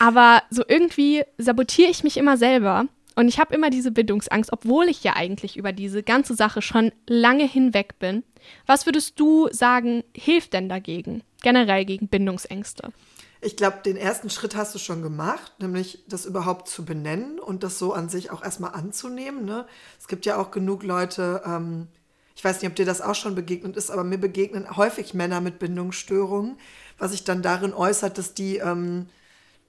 [0.00, 4.88] Aber so irgendwie sabotiere ich mich immer selber und ich habe immer diese Bindungsangst, obwohl
[4.88, 8.24] ich ja eigentlich über diese ganze Sache schon lange hinweg bin.
[8.66, 12.92] Was würdest du sagen, hilft denn dagegen, generell gegen Bindungsängste?
[13.40, 17.62] Ich glaube, den ersten Schritt hast du schon gemacht, nämlich das überhaupt zu benennen und
[17.62, 19.44] das so an sich auch erstmal anzunehmen.
[19.44, 19.66] Ne?
[20.00, 21.88] Es gibt ja auch genug Leute, ähm,
[22.34, 25.40] ich weiß nicht, ob dir das auch schon begegnet ist, aber mir begegnen häufig Männer
[25.40, 26.58] mit Bindungsstörungen,
[26.98, 29.06] was sich dann darin äußert, dass die, ähm,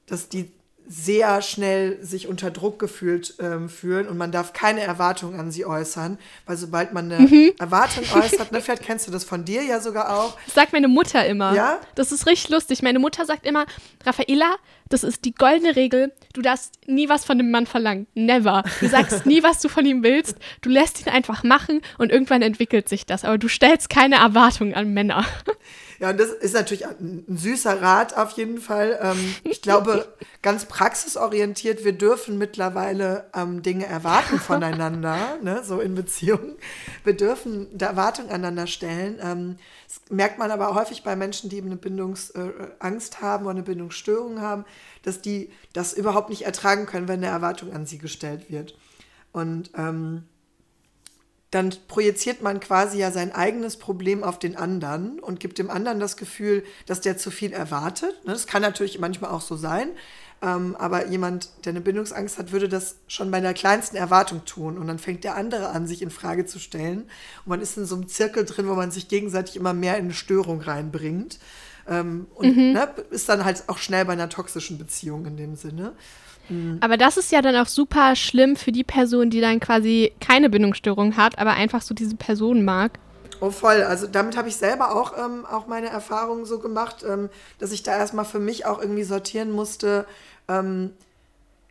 [0.08, 0.52] dass die
[0.88, 5.66] sehr schnell sich unter Druck gefühlt ähm, fühlen und man darf keine Erwartungen an sie
[5.66, 7.54] äußern, weil sobald man eine mhm.
[7.60, 10.38] Erwartung äußert, ne, vielleicht kennst du das von dir ja sogar auch.
[10.46, 11.54] Das sagt meine Mutter immer.
[11.56, 11.80] Ja?
[11.96, 12.84] Das ist richtig lustig.
[12.84, 13.66] Meine Mutter sagt immer,
[14.06, 14.56] Raffaella,
[14.90, 18.06] das ist die goldene Regel, du darfst nie was von dem Mann verlangen.
[18.14, 18.64] Never.
[18.80, 20.38] Du sagst nie, was du von ihm willst.
[20.62, 23.26] Du lässt ihn einfach machen und irgendwann entwickelt sich das.
[23.26, 25.26] Aber du stellst keine Erwartungen an Männer.
[26.00, 29.00] Ja, und das ist natürlich ein, süßer Rat auf jeden Fall.
[29.02, 30.08] Ähm, ich glaube,
[30.42, 36.56] ganz praxisorientiert, wir dürfen mittlerweile ähm, Dinge erwarten voneinander, ne, so in Beziehungen.
[37.04, 39.20] Wir dürfen da Erwartungen aneinander stellen.
[39.22, 43.64] Ähm, das merkt man aber häufig bei Menschen, die eine Bindungsangst äh, haben oder eine
[43.64, 44.66] Bindungsstörung haben,
[45.04, 48.78] dass die das überhaupt nicht ertragen können, wenn eine Erwartung an sie gestellt wird.
[49.32, 50.24] Und ähm,
[51.56, 56.02] dann projiziert man quasi ja sein eigenes Problem auf den anderen und gibt dem anderen
[56.02, 58.14] das Gefühl, dass der zu viel erwartet.
[58.26, 59.88] Ne, das kann natürlich manchmal auch so sein.
[60.42, 64.78] Ähm, aber jemand, der eine Bindungsangst hat, würde das schon bei der kleinsten Erwartung tun.
[64.78, 67.04] Und dann fängt der andere an, sich in Frage zu stellen.
[67.46, 70.06] Und man ist in so einem Zirkel drin, wo man sich gegenseitig immer mehr in
[70.06, 71.40] eine Störung reinbringt.
[71.88, 72.74] Ähm, und mhm.
[72.74, 75.94] ne, ist dann halt auch schnell bei einer toxischen Beziehung in dem Sinne.
[76.50, 76.78] Mhm.
[76.82, 80.50] Aber das ist ja dann auch super schlimm für die Person, die dann quasi keine
[80.50, 83.00] Bindungsstörung hat, aber einfach so diese Person mag.
[83.42, 83.84] Oh, voll.
[83.84, 87.30] Also damit habe ich selber auch, ähm, auch meine Erfahrungen so gemacht, ähm,
[87.60, 90.06] dass ich da erstmal für mich auch irgendwie sortieren musste.
[90.48, 90.92] Ähm,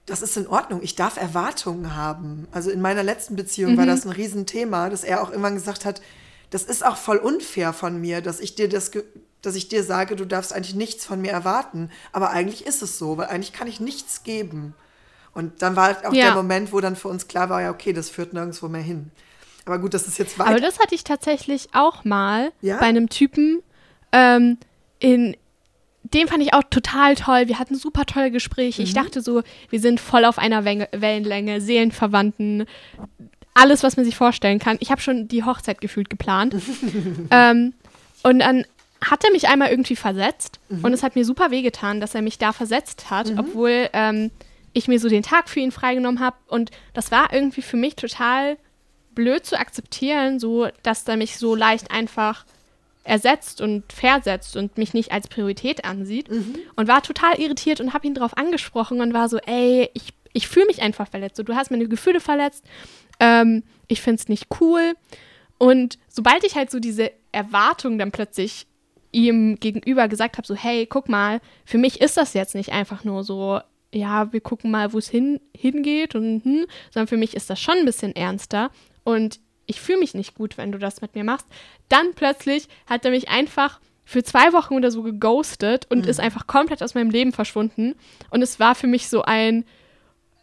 [0.06, 0.80] das ist in Ordnung.
[0.82, 2.46] Ich darf Erwartungen haben.
[2.52, 3.78] Also in meiner letzten Beziehung mhm.
[3.78, 6.02] war das ein Riesenthema, dass er auch irgendwann gesagt hat,
[6.50, 8.92] das ist auch voll unfair von mir, dass ich dir das
[9.46, 11.90] dass ich dir sage, du darfst eigentlich nichts von mir erwarten.
[12.12, 14.74] Aber eigentlich ist es so, weil eigentlich kann ich nichts geben.
[15.35, 16.26] Und dann war auch ja.
[16.26, 19.11] der Moment, wo dann für uns klar war, ja, okay, das führt nirgendwo mehr hin.
[19.64, 20.50] Aber gut, das ist jetzt weiter.
[20.50, 22.78] Aber das hatte ich tatsächlich auch mal ja?
[22.78, 23.62] bei einem Typen.
[24.12, 24.59] Ähm,
[24.98, 25.37] in
[26.02, 27.48] dem fand ich auch total toll.
[27.48, 28.83] Wir hatten super tolle Gespräche.
[28.83, 28.87] Mhm.
[28.87, 32.66] Ich dachte so, wir sind voll auf einer Wellenlänge, Seelenverwandten,
[33.54, 34.76] alles, was man sich vorstellen kann.
[34.80, 36.57] Ich habe schon die Hochzeit gefühlt geplant.
[37.30, 37.72] ähm,
[38.22, 38.64] und dann
[39.02, 40.85] hat er mich einmal irgendwie versetzt mhm.
[40.85, 43.38] und es hat mir super wehgetan, dass er mich da versetzt hat, mhm.
[43.38, 44.30] obwohl ähm,
[44.72, 46.37] ich mir so den Tag für ihn freigenommen habe.
[46.48, 48.57] Und das war irgendwie für mich total
[49.14, 52.44] blöd zu akzeptieren, so dass er mich so leicht einfach
[53.04, 56.30] ersetzt und versetzt und mich nicht als Priorität ansieht.
[56.30, 56.57] Mhm.
[56.74, 60.48] Und war total irritiert und habe ihn darauf angesprochen und war so, ey, ich, ich
[60.48, 61.37] fühle mich einfach verletzt.
[61.37, 62.64] So, du hast meine Gefühle verletzt.
[63.20, 64.94] Ähm, ich finde es nicht cool.
[65.59, 68.66] Und sobald ich halt so diese Erwartung dann plötzlich
[69.14, 73.05] ihm gegenüber gesagt habe, so, hey, guck mal, für mich ist das jetzt nicht einfach
[73.05, 73.61] nur so,
[73.92, 77.61] ja, wir gucken mal, wo es hin, hingeht und hm, sondern für mich ist das
[77.61, 78.70] schon ein bisschen ernster
[79.05, 81.46] und ich fühle mich nicht gut, wenn du das mit mir machst.
[81.88, 86.09] Dann plötzlich hat er mich einfach für zwei Wochen oder so geghostet und mhm.
[86.09, 87.94] ist einfach komplett aus meinem Leben verschwunden.
[88.31, 89.64] Und es war für mich so ein,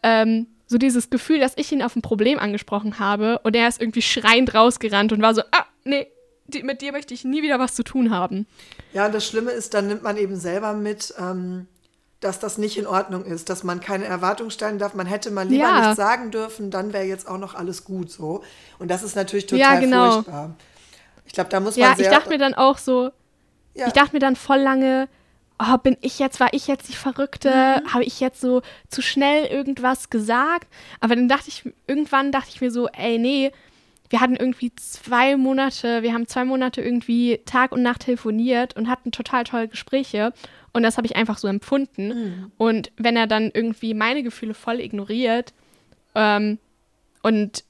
[0.02, 3.80] ähm, so dieses Gefühl, dass ich ihn auf ein Problem angesprochen habe und er ist
[3.80, 6.08] irgendwie schreiend rausgerannt und war so, ah, nee,
[6.46, 8.46] die, mit dir möchte ich nie wieder was zu tun haben.
[8.92, 11.66] Ja, und das Schlimme ist, dann nimmt man eben selber mit, ähm,
[12.20, 14.94] dass das nicht in Ordnung ist, dass man keine Erwartung stellen darf.
[14.94, 15.80] Man hätte mal lieber ja.
[15.80, 18.42] nichts sagen dürfen, dann wäre jetzt auch noch alles gut so.
[18.78, 20.12] Und das ist natürlich total ja, genau.
[20.12, 20.54] furchtbar.
[21.24, 23.10] Ich glaube, da muss man Ja, ich dachte mir dann auch so,
[23.74, 23.86] ja.
[23.86, 25.08] ich dachte mir dann voll lange,
[25.58, 27.50] oh, bin ich jetzt, war ich jetzt die Verrückte?
[27.50, 27.92] Mhm.
[27.92, 30.68] Habe ich jetzt so zu schnell irgendwas gesagt?
[31.00, 33.52] Aber dann dachte ich, irgendwann dachte ich mir so, ey, nee,
[34.12, 38.86] wir hatten irgendwie zwei Monate, wir haben zwei Monate irgendwie Tag und Nacht telefoniert und
[38.86, 40.34] hatten total tolle Gespräche.
[40.74, 42.08] Und das habe ich einfach so empfunden.
[42.08, 42.52] Mhm.
[42.58, 45.54] Und wenn er dann irgendwie meine Gefühle voll ignoriert
[46.14, 46.58] ähm,
[47.22, 47.64] und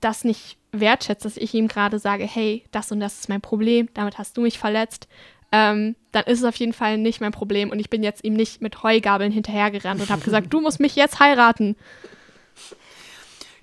[0.00, 3.88] das nicht wertschätzt, dass ich ihm gerade sage, hey, das und das ist mein Problem,
[3.94, 5.08] damit hast du mich verletzt,
[5.50, 7.70] ähm, dann ist es auf jeden Fall nicht mein Problem.
[7.70, 10.94] Und ich bin jetzt ihm nicht mit Heugabeln hinterhergerannt und habe gesagt, du musst mich
[10.94, 11.74] jetzt heiraten.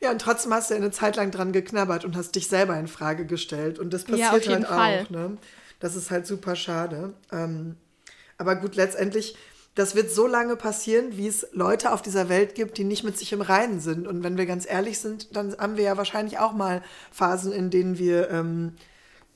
[0.01, 2.87] Ja, und trotzdem hast du eine Zeit lang dran geknabbert und hast dich selber in
[2.87, 3.77] Frage gestellt.
[3.77, 5.05] Und das passiert ja, auf jeden halt Fall.
[5.05, 5.09] auch.
[5.11, 5.37] Ne?
[5.79, 7.13] Das ist halt super schade.
[7.31, 7.75] Ähm,
[8.37, 9.35] aber gut, letztendlich,
[9.75, 13.17] das wird so lange passieren, wie es Leute auf dieser Welt gibt, die nicht mit
[13.17, 14.07] sich im Reinen sind.
[14.07, 17.69] Und wenn wir ganz ehrlich sind, dann haben wir ja wahrscheinlich auch mal Phasen, in
[17.69, 18.73] denen wir, ähm,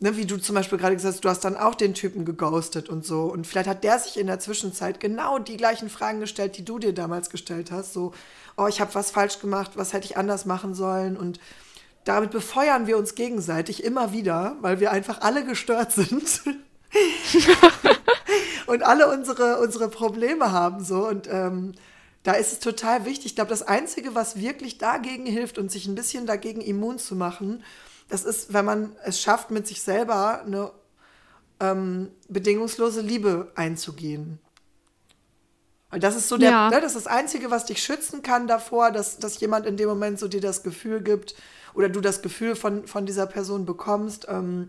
[0.05, 2.89] ne, wie du zum Beispiel gerade gesagt hast, du hast dann auch den Typen geghostet
[2.89, 3.23] und so.
[3.23, 6.77] Und vielleicht hat der sich in der Zwischenzeit genau die gleichen Fragen gestellt, die du
[6.77, 7.91] dir damals gestellt hast.
[7.91, 8.13] So,
[8.55, 11.17] oh, ich habe was falsch gemacht, was hätte ich anders machen sollen?
[11.17, 11.39] Und
[12.03, 16.43] damit befeuern wir uns gegenseitig immer wieder, weil wir einfach alle gestört sind.
[18.67, 21.73] und alle unsere, unsere Probleme haben so und ähm,
[22.21, 23.27] da ist es total wichtig.
[23.27, 27.15] Ich glaube, das Einzige, was wirklich dagegen hilft und sich ein bisschen dagegen immun zu
[27.15, 27.63] machen,
[28.07, 30.71] das ist, wenn man es schafft, mit sich selber eine
[31.59, 34.39] ähm, bedingungslose Liebe einzugehen.
[35.91, 36.69] Und das ist so der, ja.
[36.69, 39.87] ne, das ist das Einzige, was dich schützen kann davor, dass, dass jemand in dem
[39.87, 41.35] Moment so dir das Gefühl gibt
[41.73, 44.67] oder du das Gefühl von, von dieser Person bekommst, ähm,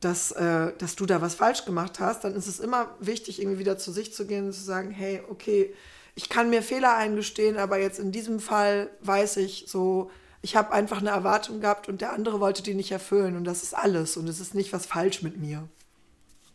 [0.00, 3.58] dass, äh, dass du da was falsch gemacht hast, dann ist es immer wichtig, irgendwie
[3.58, 5.74] wieder zu sich zu gehen und zu sagen, hey, okay,
[6.14, 10.10] ich kann mir Fehler eingestehen, aber jetzt in diesem Fall weiß ich so,
[10.46, 13.64] ich habe einfach eine Erwartung gehabt und der andere wollte die nicht erfüllen und das
[13.64, 15.66] ist alles und es ist nicht was falsch mit mir.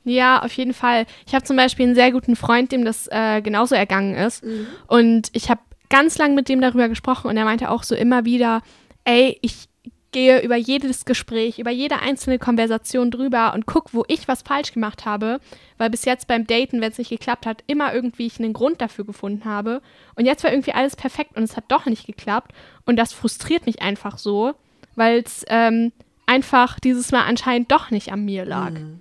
[0.05, 1.05] Ja, auf jeden Fall.
[1.27, 4.45] Ich habe zum Beispiel einen sehr guten Freund, dem das äh, genauso ergangen ist.
[4.45, 4.65] Mhm.
[4.87, 8.23] Und ich habe ganz lang mit dem darüber gesprochen und er meinte auch so immer
[8.23, 8.61] wieder,
[9.03, 9.67] ey, ich
[10.11, 14.73] gehe über jedes Gespräch, über jede einzelne Konversation drüber und gucke, wo ich was falsch
[14.73, 15.39] gemacht habe,
[15.77, 18.81] weil bis jetzt beim Daten, wenn es nicht geklappt hat, immer irgendwie ich einen Grund
[18.81, 19.81] dafür gefunden habe.
[20.15, 22.53] Und jetzt war irgendwie alles perfekt und es hat doch nicht geklappt.
[22.85, 24.53] Und das frustriert mich einfach so,
[24.95, 25.91] weil es ähm,
[26.25, 28.71] einfach dieses Mal anscheinend doch nicht an mir lag.
[28.71, 28.99] Mhm.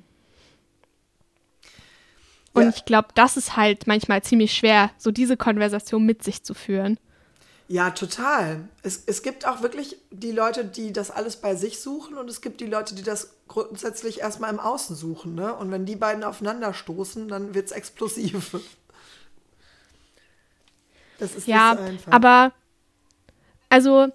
[2.52, 2.68] Und ja.
[2.70, 6.98] ich glaube, das ist halt manchmal ziemlich schwer, so diese Konversation mit sich zu führen.
[7.70, 8.68] Ja, total.
[8.82, 12.40] Es, es gibt auch wirklich die Leute, die das alles bei sich suchen und es
[12.40, 15.36] gibt die Leute, die das grundsätzlich erstmal im Außen suchen.
[15.36, 15.54] Ne?
[15.54, 18.56] Und wenn die beiden aufeinander stoßen, dann wird es explosiv.
[21.20, 22.12] Das ist ja, nicht so einfach.
[22.12, 22.52] aber
[23.68, 24.08] also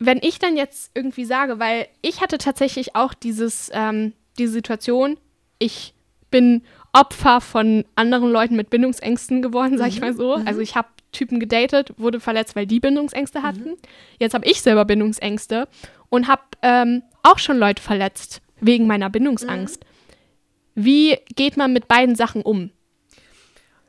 [0.00, 5.16] wenn ich dann jetzt irgendwie sage, weil ich hatte tatsächlich auch dieses, ähm, diese Situation,
[5.60, 5.94] ich
[6.32, 10.06] bin Opfer von anderen Leuten mit Bindungsängsten geworden, sag ich mhm.
[10.06, 10.38] mal so.
[10.38, 10.48] Mhm.
[10.48, 13.70] Also ich habe Typen gedatet, wurde verletzt, weil die Bindungsängste hatten.
[13.70, 13.76] Mhm.
[14.18, 15.68] Jetzt habe ich selber Bindungsängste
[16.08, 19.84] und habe ähm, auch schon Leute verletzt wegen meiner Bindungsangst.
[19.84, 20.84] Mhm.
[20.84, 22.70] Wie geht man mit beiden Sachen um?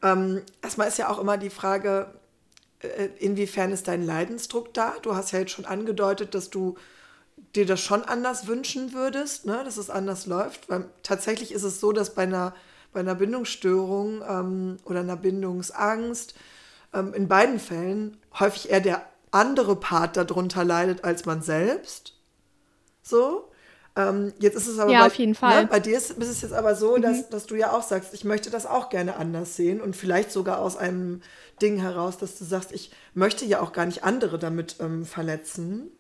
[0.04, 2.14] Ähm, erstmal ist ja auch immer die Frage,
[2.80, 4.96] äh, inwiefern ist dein Leidensdruck da?
[5.02, 6.76] Du hast ja jetzt schon angedeutet, dass du
[7.56, 9.62] dir das schon anders wünschen würdest, ne?
[9.64, 10.70] dass es anders läuft.
[10.70, 12.56] Weil tatsächlich ist es so, dass bei einer,
[12.94, 16.36] bei einer Bindungsstörung ähm, oder einer Bindungsangst
[16.94, 22.16] ähm, in beiden Fällen häufig eher der andere Part darunter leidet als man selbst.
[23.02, 23.48] So.
[23.96, 25.64] Ähm, jetzt ist es aber ja, bei, auf jeden Fall.
[25.64, 27.30] Ne, bei dir ist, ist, es jetzt aber so, dass, mhm.
[27.32, 30.60] dass du ja auch sagst, ich möchte das auch gerne anders sehen und vielleicht sogar
[30.60, 31.22] aus einem
[31.62, 35.92] Ding heraus, dass du sagst, ich möchte ja auch gar nicht andere damit ähm, verletzen.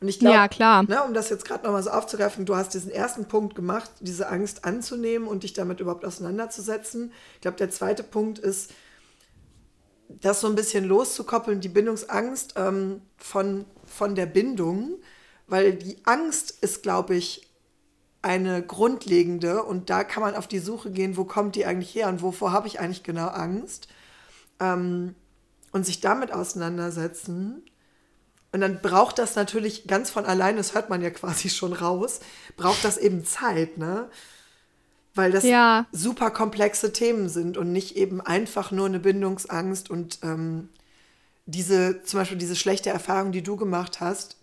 [0.00, 0.82] Und ich glaube, ja.
[0.82, 4.28] Ne, um das jetzt gerade nochmal so aufzugreifen, du hast diesen ersten Punkt gemacht, diese
[4.28, 7.12] Angst anzunehmen und dich damit überhaupt auseinanderzusetzen.
[7.36, 8.72] Ich glaube, der zweite Punkt ist,
[10.08, 14.98] das so ein bisschen loszukoppeln, die Bindungsangst ähm, von, von der Bindung,
[15.46, 17.48] weil die Angst ist, glaube ich,
[18.22, 22.08] eine grundlegende und da kann man auf die Suche gehen, wo kommt die eigentlich her
[22.08, 23.88] und wovor habe ich eigentlich genau Angst
[24.58, 25.14] ähm,
[25.70, 27.62] und sich damit auseinandersetzen.
[28.52, 32.20] Und dann braucht das natürlich ganz von alleine, das hört man ja quasi schon raus,
[32.56, 34.08] braucht das eben Zeit, ne?
[35.16, 35.86] Weil das ja.
[35.92, 40.68] super komplexe Themen sind und nicht eben einfach nur eine Bindungsangst und ähm,
[41.46, 44.36] diese, zum Beispiel diese schlechte Erfahrung, die du gemacht hast,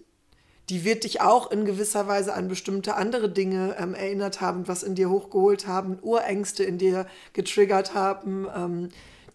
[0.70, 4.82] die wird dich auch in gewisser Weise an bestimmte andere Dinge ähm, erinnert haben, was
[4.82, 8.90] in dir hochgeholt haben, Urängste in dir getriggert haben, ähm,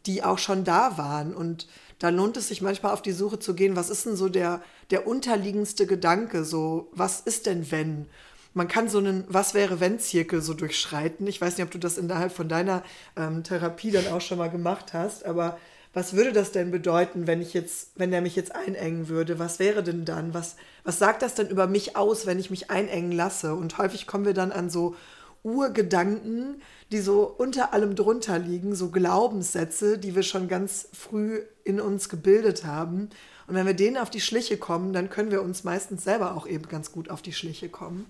[0.07, 1.35] die auch schon da waren.
[1.35, 4.29] Und da lohnt es sich manchmal auf die Suche zu gehen, was ist denn so
[4.29, 8.07] der, der unterliegendste Gedanke, so was ist denn wenn?
[8.55, 11.27] Man kann so einen Was wäre wenn Zirkel so durchschreiten.
[11.27, 12.83] Ich weiß nicht, ob du das innerhalb von deiner
[13.17, 15.59] ähm, Therapie dann auch schon mal gemacht hast, aber
[15.95, 19.39] was würde das denn bedeuten, wenn ich jetzt, wenn der mich jetzt einengen würde?
[19.39, 20.35] Was wäre denn dann?
[20.35, 23.55] Was, was sagt das denn über mich aus, wenn ich mich einengen lasse?
[23.55, 24.95] Und häufig kommen wir dann an so
[25.43, 26.61] Urgedanken,
[26.93, 32.09] die so unter allem drunter liegen, so Glaubenssätze, die wir schon ganz früh in uns
[32.09, 33.09] gebildet haben.
[33.47, 36.47] Und wenn wir denen auf die Schliche kommen, dann können wir uns meistens selber auch
[36.47, 38.07] eben ganz gut auf die Schliche kommen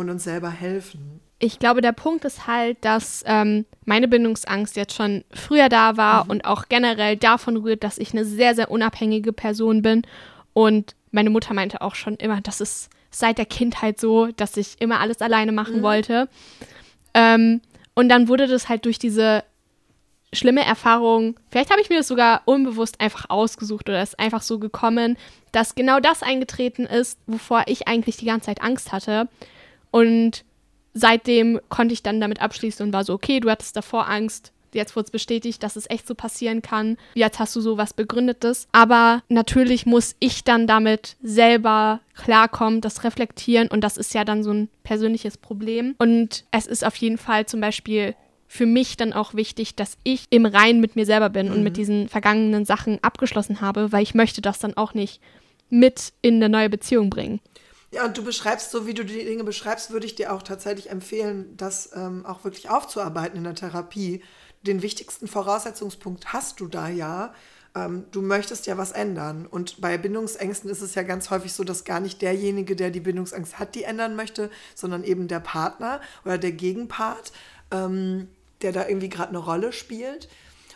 [0.00, 1.20] und uns selber helfen.
[1.38, 6.24] Ich glaube, der Punkt ist halt, dass ähm, meine Bindungsangst jetzt schon früher da war
[6.24, 6.30] mhm.
[6.30, 10.02] und auch generell davon rührt, dass ich eine sehr, sehr unabhängige Person bin.
[10.52, 14.80] Und meine Mutter meinte auch schon immer, das ist seit der Kindheit so, dass ich
[14.80, 15.82] immer alles alleine machen mhm.
[15.82, 16.28] wollte.
[17.14, 17.60] Ähm,
[17.94, 19.44] und dann wurde das halt durch diese
[20.32, 24.58] schlimme Erfahrung, vielleicht habe ich mir das sogar unbewusst einfach ausgesucht oder ist einfach so
[24.58, 25.16] gekommen,
[25.52, 29.28] dass genau das eingetreten ist, wovor ich eigentlich die ganze Zeit Angst hatte.
[29.90, 30.44] Und
[30.94, 34.96] seitdem konnte ich dann damit abschließen und war so, okay, du hattest davor Angst, jetzt
[34.96, 36.96] wurde es bestätigt, dass es echt so passieren kann.
[37.14, 38.68] Jetzt hast du so was Begründetes.
[38.72, 44.42] Aber natürlich muss ich dann damit selber klarkommen, das reflektieren und das ist ja dann
[44.42, 45.94] so ein persönliches Problem.
[45.98, 48.14] Und es ist auf jeden Fall zum Beispiel
[48.46, 51.52] für mich dann auch wichtig, dass ich im Reinen mit mir selber bin mhm.
[51.52, 51.76] und mit mhm.
[51.76, 55.20] diesen vergangenen Sachen abgeschlossen habe, weil ich möchte das dann auch nicht
[55.68, 57.40] mit in eine neue Beziehung bringen.
[57.92, 60.90] Ja, und du beschreibst, so wie du die Dinge beschreibst, würde ich dir auch tatsächlich
[60.90, 64.22] empfehlen, das ähm, auch wirklich aufzuarbeiten in der Therapie.
[64.62, 67.34] Den wichtigsten Voraussetzungspunkt hast du da ja.
[67.74, 69.44] Ähm, du möchtest ja was ändern.
[69.46, 73.00] Und bei Bindungsängsten ist es ja ganz häufig so, dass gar nicht derjenige, der die
[73.00, 77.32] Bindungsangst hat, die ändern möchte, sondern eben der Partner oder der Gegenpart,
[77.72, 78.28] ähm,
[78.62, 80.28] der da irgendwie gerade eine Rolle spielt.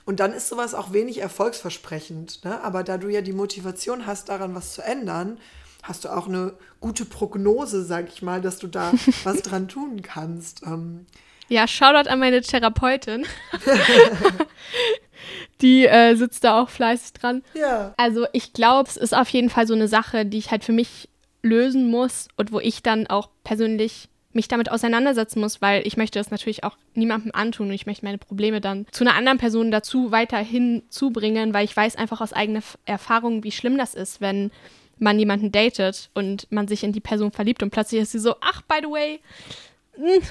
[0.05, 2.45] Und dann ist sowas auch wenig erfolgsversprechend.
[2.45, 2.61] Ne?
[2.63, 5.39] Aber da du ja die Motivation hast, daran was zu ändern,
[5.85, 8.93] hast du auch eine gute Prognose, sag ich mal, dass du da
[9.25, 10.63] was dran tun kannst.
[10.67, 11.07] Ähm,
[11.49, 13.27] ja, Shoutout an meine Therapeutin.
[15.61, 17.43] die äh, sitzt da auch fleißig dran.
[17.55, 17.95] Ja.
[17.97, 20.73] Also ich glaube, es ist auf jeden Fall so eine Sache, die ich halt für
[20.73, 21.09] mich
[21.43, 26.19] lösen muss und wo ich dann auch persönlich mich damit auseinandersetzen muss, weil ich möchte
[26.19, 29.71] das natürlich auch niemandem antun und ich möchte meine Probleme dann zu einer anderen Person
[29.71, 34.51] dazu weiterhin zubringen, weil ich weiß einfach aus eigener Erfahrung, wie schlimm das ist, wenn
[34.99, 38.35] man jemanden datet und man sich in die Person verliebt und plötzlich ist sie so,
[38.41, 39.21] ach, by the way,
[39.95, 40.23] hm,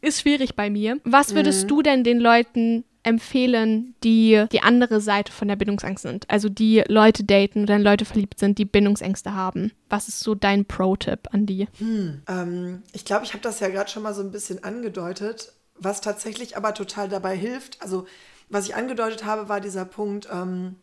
[0.00, 0.98] ist schwierig bei mir.
[1.04, 1.68] Was würdest mhm.
[1.68, 6.28] du denn den Leuten empfehlen, die die andere Seite von der Bindungsangst sind?
[6.28, 9.72] Also die Leute daten oder in Leute verliebt sind, die Bindungsängste haben.
[9.88, 11.68] Was ist so dein Pro-Tipp an die?
[11.78, 15.52] Hm, ähm, ich glaube, ich habe das ja gerade schon mal so ein bisschen angedeutet.
[15.82, 18.06] Was tatsächlich aber total dabei hilft, also
[18.50, 20.76] was ich angedeutet habe, war dieser Punkt, ähm,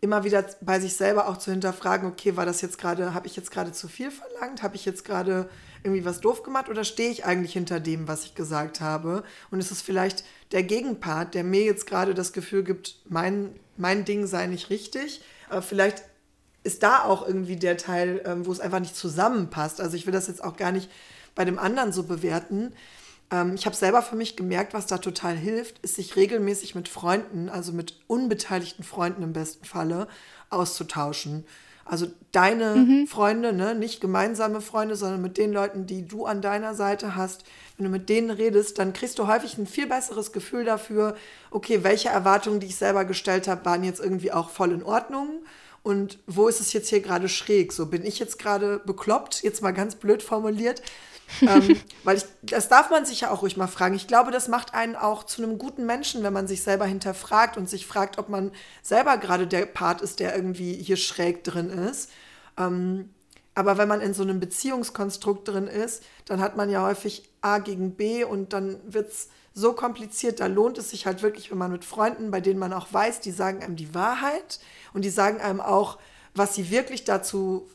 [0.00, 3.36] immer wieder bei sich selber auch zu hinterfragen, okay, war das jetzt gerade, habe ich
[3.36, 4.62] jetzt gerade zu viel verlangt?
[4.62, 5.48] Habe ich jetzt gerade
[5.82, 9.24] irgendwie was doof gemacht oder stehe ich eigentlich hinter dem, was ich gesagt habe?
[9.50, 14.04] Und ist es vielleicht der Gegenpart, der mir jetzt gerade das Gefühl gibt, mein, mein
[14.04, 16.02] Ding sei nicht richtig, aber vielleicht
[16.62, 19.80] ist da auch irgendwie der Teil, ähm, wo es einfach nicht zusammenpasst.
[19.80, 20.90] Also ich will das jetzt auch gar nicht
[21.36, 22.72] bei dem anderen so bewerten,
[23.30, 26.88] ähm, ich habe selber für mich gemerkt, was da total hilft, ist sich regelmäßig mit
[26.88, 30.08] Freunden, also mit unbeteiligten Freunden im besten Falle,
[30.50, 31.44] auszutauschen.
[31.84, 33.06] Also deine mhm.
[33.06, 33.74] Freunde, ne?
[33.74, 37.44] nicht gemeinsame Freunde, sondern mit den Leuten, die du an deiner Seite hast.
[37.76, 41.16] Wenn du mit denen redest, dann kriegst du häufig ein viel besseres Gefühl dafür,
[41.50, 45.44] okay, welche Erwartungen, die ich selber gestellt habe, waren jetzt irgendwie auch voll in Ordnung.
[45.84, 47.72] Und wo ist es jetzt hier gerade schräg?
[47.72, 50.82] So bin ich jetzt gerade bekloppt, jetzt mal ganz blöd formuliert
[51.42, 53.94] ähm, weil ich, das darf man sich ja auch ruhig mal fragen.
[53.94, 57.56] Ich glaube, das macht einen auch zu einem guten Menschen, wenn man sich selber hinterfragt
[57.56, 58.52] und sich fragt, ob man
[58.82, 62.10] selber gerade der Part ist, der irgendwie hier schräg drin ist.
[62.56, 63.10] Ähm,
[63.54, 67.58] aber wenn man in so einem Beziehungskonstrukt drin ist, dann hat man ja häufig A
[67.58, 70.40] gegen B und dann wird es so kompliziert.
[70.40, 73.20] Da lohnt es sich halt wirklich, wenn man mit Freunden, bei denen man auch weiß,
[73.20, 74.60] die sagen einem die Wahrheit
[74.92, 75.98] und die sagen einem auch,
[76.34, 77.66] was sie wirklich dazu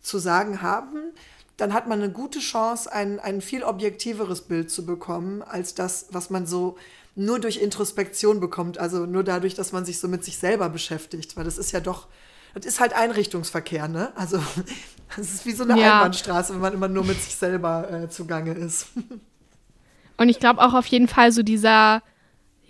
[0.00, 1.12] zu sagen haben,
[1.56, 6.06] dann hat man eine gute Chance, ein, ein viel objektiveres Bild zu bekommen, als das,
[6.10, 6.76] was man so
[7.14, 11.36] nur durch Introspektion bekommt, also nur dadurch, dass man sich so mit sich selber beschäftigt,
[11.36, 12.08] weil das ist ja doch,
[12.54, 14.12] das ist halt Einrichtungsverkehr, ne?
[14.16, 14.38] Also
[15.16, 15.94] das ist wie so eine ja.
[15.94, 18.88] Einbahnstraße, wenn man immer nur mit sich selber äh, zugange ist.
[20.18, 22.02] Und ich glaube auch auf jeden Fall so dieser,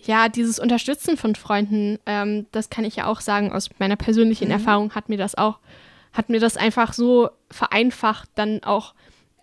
[0.02, 4.46] ja, dieses Unterstützen von Freunden, ähm, das kann ich ja auch sagen, aus meiner persönlichen
[4.46, 4.52] mhm.
[4.52, 5.58] Erfahrung hat mir das auch
[6.12, 8.94] hat mir das einfach so vereinfacht, dann auch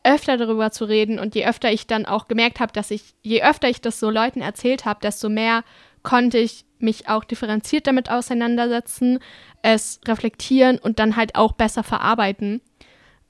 [0.03, 1.19] öfter darüber zu reden.
[1.19, 4.09] Und je öfter ich dann auch gemerkt habe, dass ich, je öfter ich das so
[4.09, 5.63] Leuten erzählt habe, desto mehr
[6.03, 9.19] konnte ich mich auch differenziert damit auseinandersetzen,
[9.61, 12.61] es reflektieren und dann halt auch besser verarbeiten.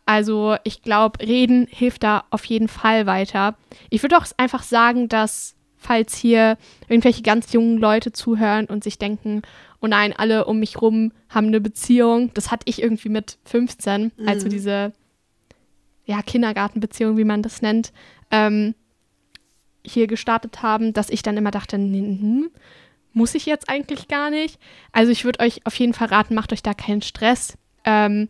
[0.06, 3.56] Also ich glaube, reden hilft da auf jeden Fall weiter.
[3.90, 6.58] Ich würde auch einfach sagen, dass falls hier
[6.88, 9.42] irgendwelche ganz jungen Leute zuhören und sich denken,
[9.82, 12.32] oh nein, alle um mich rum haben eine Beziehung.
[12.34, 14.28] Das hatte ich irgendwie mit 15, mhm.
[14.28, 14.94] also diese
[16.06, 17.94] ja, Kindergartenbeziehung, wie man das nennt,
[18.32, 18.76] ähm,
[19.86, 22.50] hier gestartet haben, dass ich dann immer dachte, hm,
[23.14, 24.60] muss ich jetzt eigentlich gar nicht.
[24.92, 27.58] Also ich würde euch auf jeden Fall raten, macht euch da keinen Stress.
[27.86, 28.30] Ähm,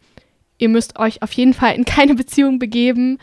[0.58, 3.20] ihr müsst euch auf jeden Fall in keine Beziehung begeben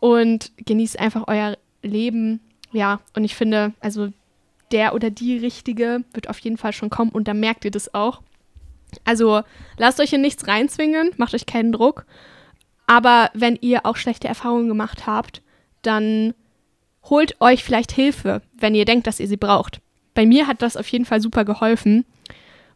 [0.00, 2.40] und genießt einfach euer Leben.
[2.72, 4.12] Ja, und ich finde, also
[4.72, 7.94] der oder die Richtige wird auf jeden Fall schon kommen und da merkt ihr das
[7.94, 8.22] auch.
[9.04, 9.42] Also
[9.76, 12.06] lasst euch in nichts reinzwingen, macht euch keinen Druck.
[12.86, 15.42] Aber wenn ihr auch schlechte Erfahrungen gemacht habt,
[15.82, 16.34] dann
[17.04, 19.80] holt euch vielleicht Hilfe, wenn ihr denkt, dass ihr sie braucht.
[20.14, 22.04] Bei mir hat das auf jeden Fall super geholfen.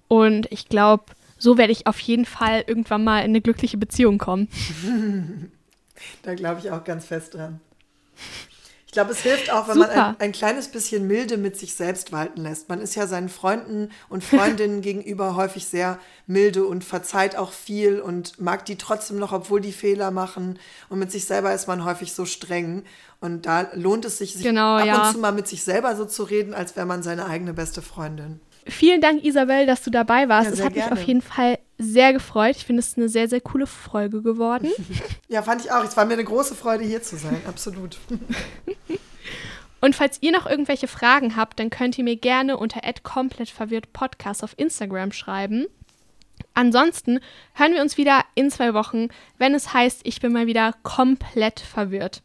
[0.08, 1.04] Und ich glaube,
[1.38, 4.48] so werde ich auf jeden Fall irgendwann mal in eine glückliche Beziehung kommen.
[6.22, 7.60] da glaube ich auch ganz fest dran.
[8.90, 9.86] Ich glaube, es hilft auch, wenn Super.
[9.86, 12.68] man ein, ein, kleines bisschen Milde mit sich selbst walten lässt.
[12.68, 18.00] Man ist ja seinen Freunden und Freundinnen gegenüber häufig sehr milde und verzeiht auch viel
[18.00, 20.58] und mag die trotzdem noch, obwohl die Fehler machen.
[20.88, 22.82] Und mit sich selber ist man häufig so streng.
[23.20, 25.06] Und da lohnt es sich, sich genau, ab ja.
[25.06, 27.82] und zu mal mit sich selber so zu reden, als wäre man seine eigene beste
[27.82, 28.40] Freundin.
[28.66, 30.48] Vielen Dank, Isabel, dass du dabei warst.
[30.48, 30.90] Ja, es hat gerne.
[30.90, 32.56] mich auf jeden Fall sehr gefreut.
[32.56, 34.68] Ich finde es eine sehr, sehr coole Folge geworden.
[35.28, 35.82] ja, fand ich auch.
[35.82, 37.40] Es war mir eine große Freude, hier zu sein.
[37.46, 37.98] Absolut.
[39.80, 44.52] Und falls ihr noch irgendwelche Fragen habt, dann könnt ihr mir gerne unter @komplettverwirrtpodcast auf
[44.58, 45.66] Instagram schreiben.
[46.52, 47.20] Ansonsten
[47.54, 49.08] hören wir uns wieder in zwei Wochen,
[49.38, 52.22] wenn es heißt, ich bin mal wieder komplett verwirrt.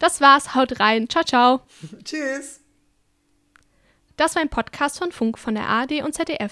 [0.00, 1.08] Das war's, haut rein.
[1.08, 1.60] Ciao, ciao.
[2.04, 2.60] Tschüss.
[4.16, 6.50] Das war ein Podcast von Funk von der ARD und ZDF.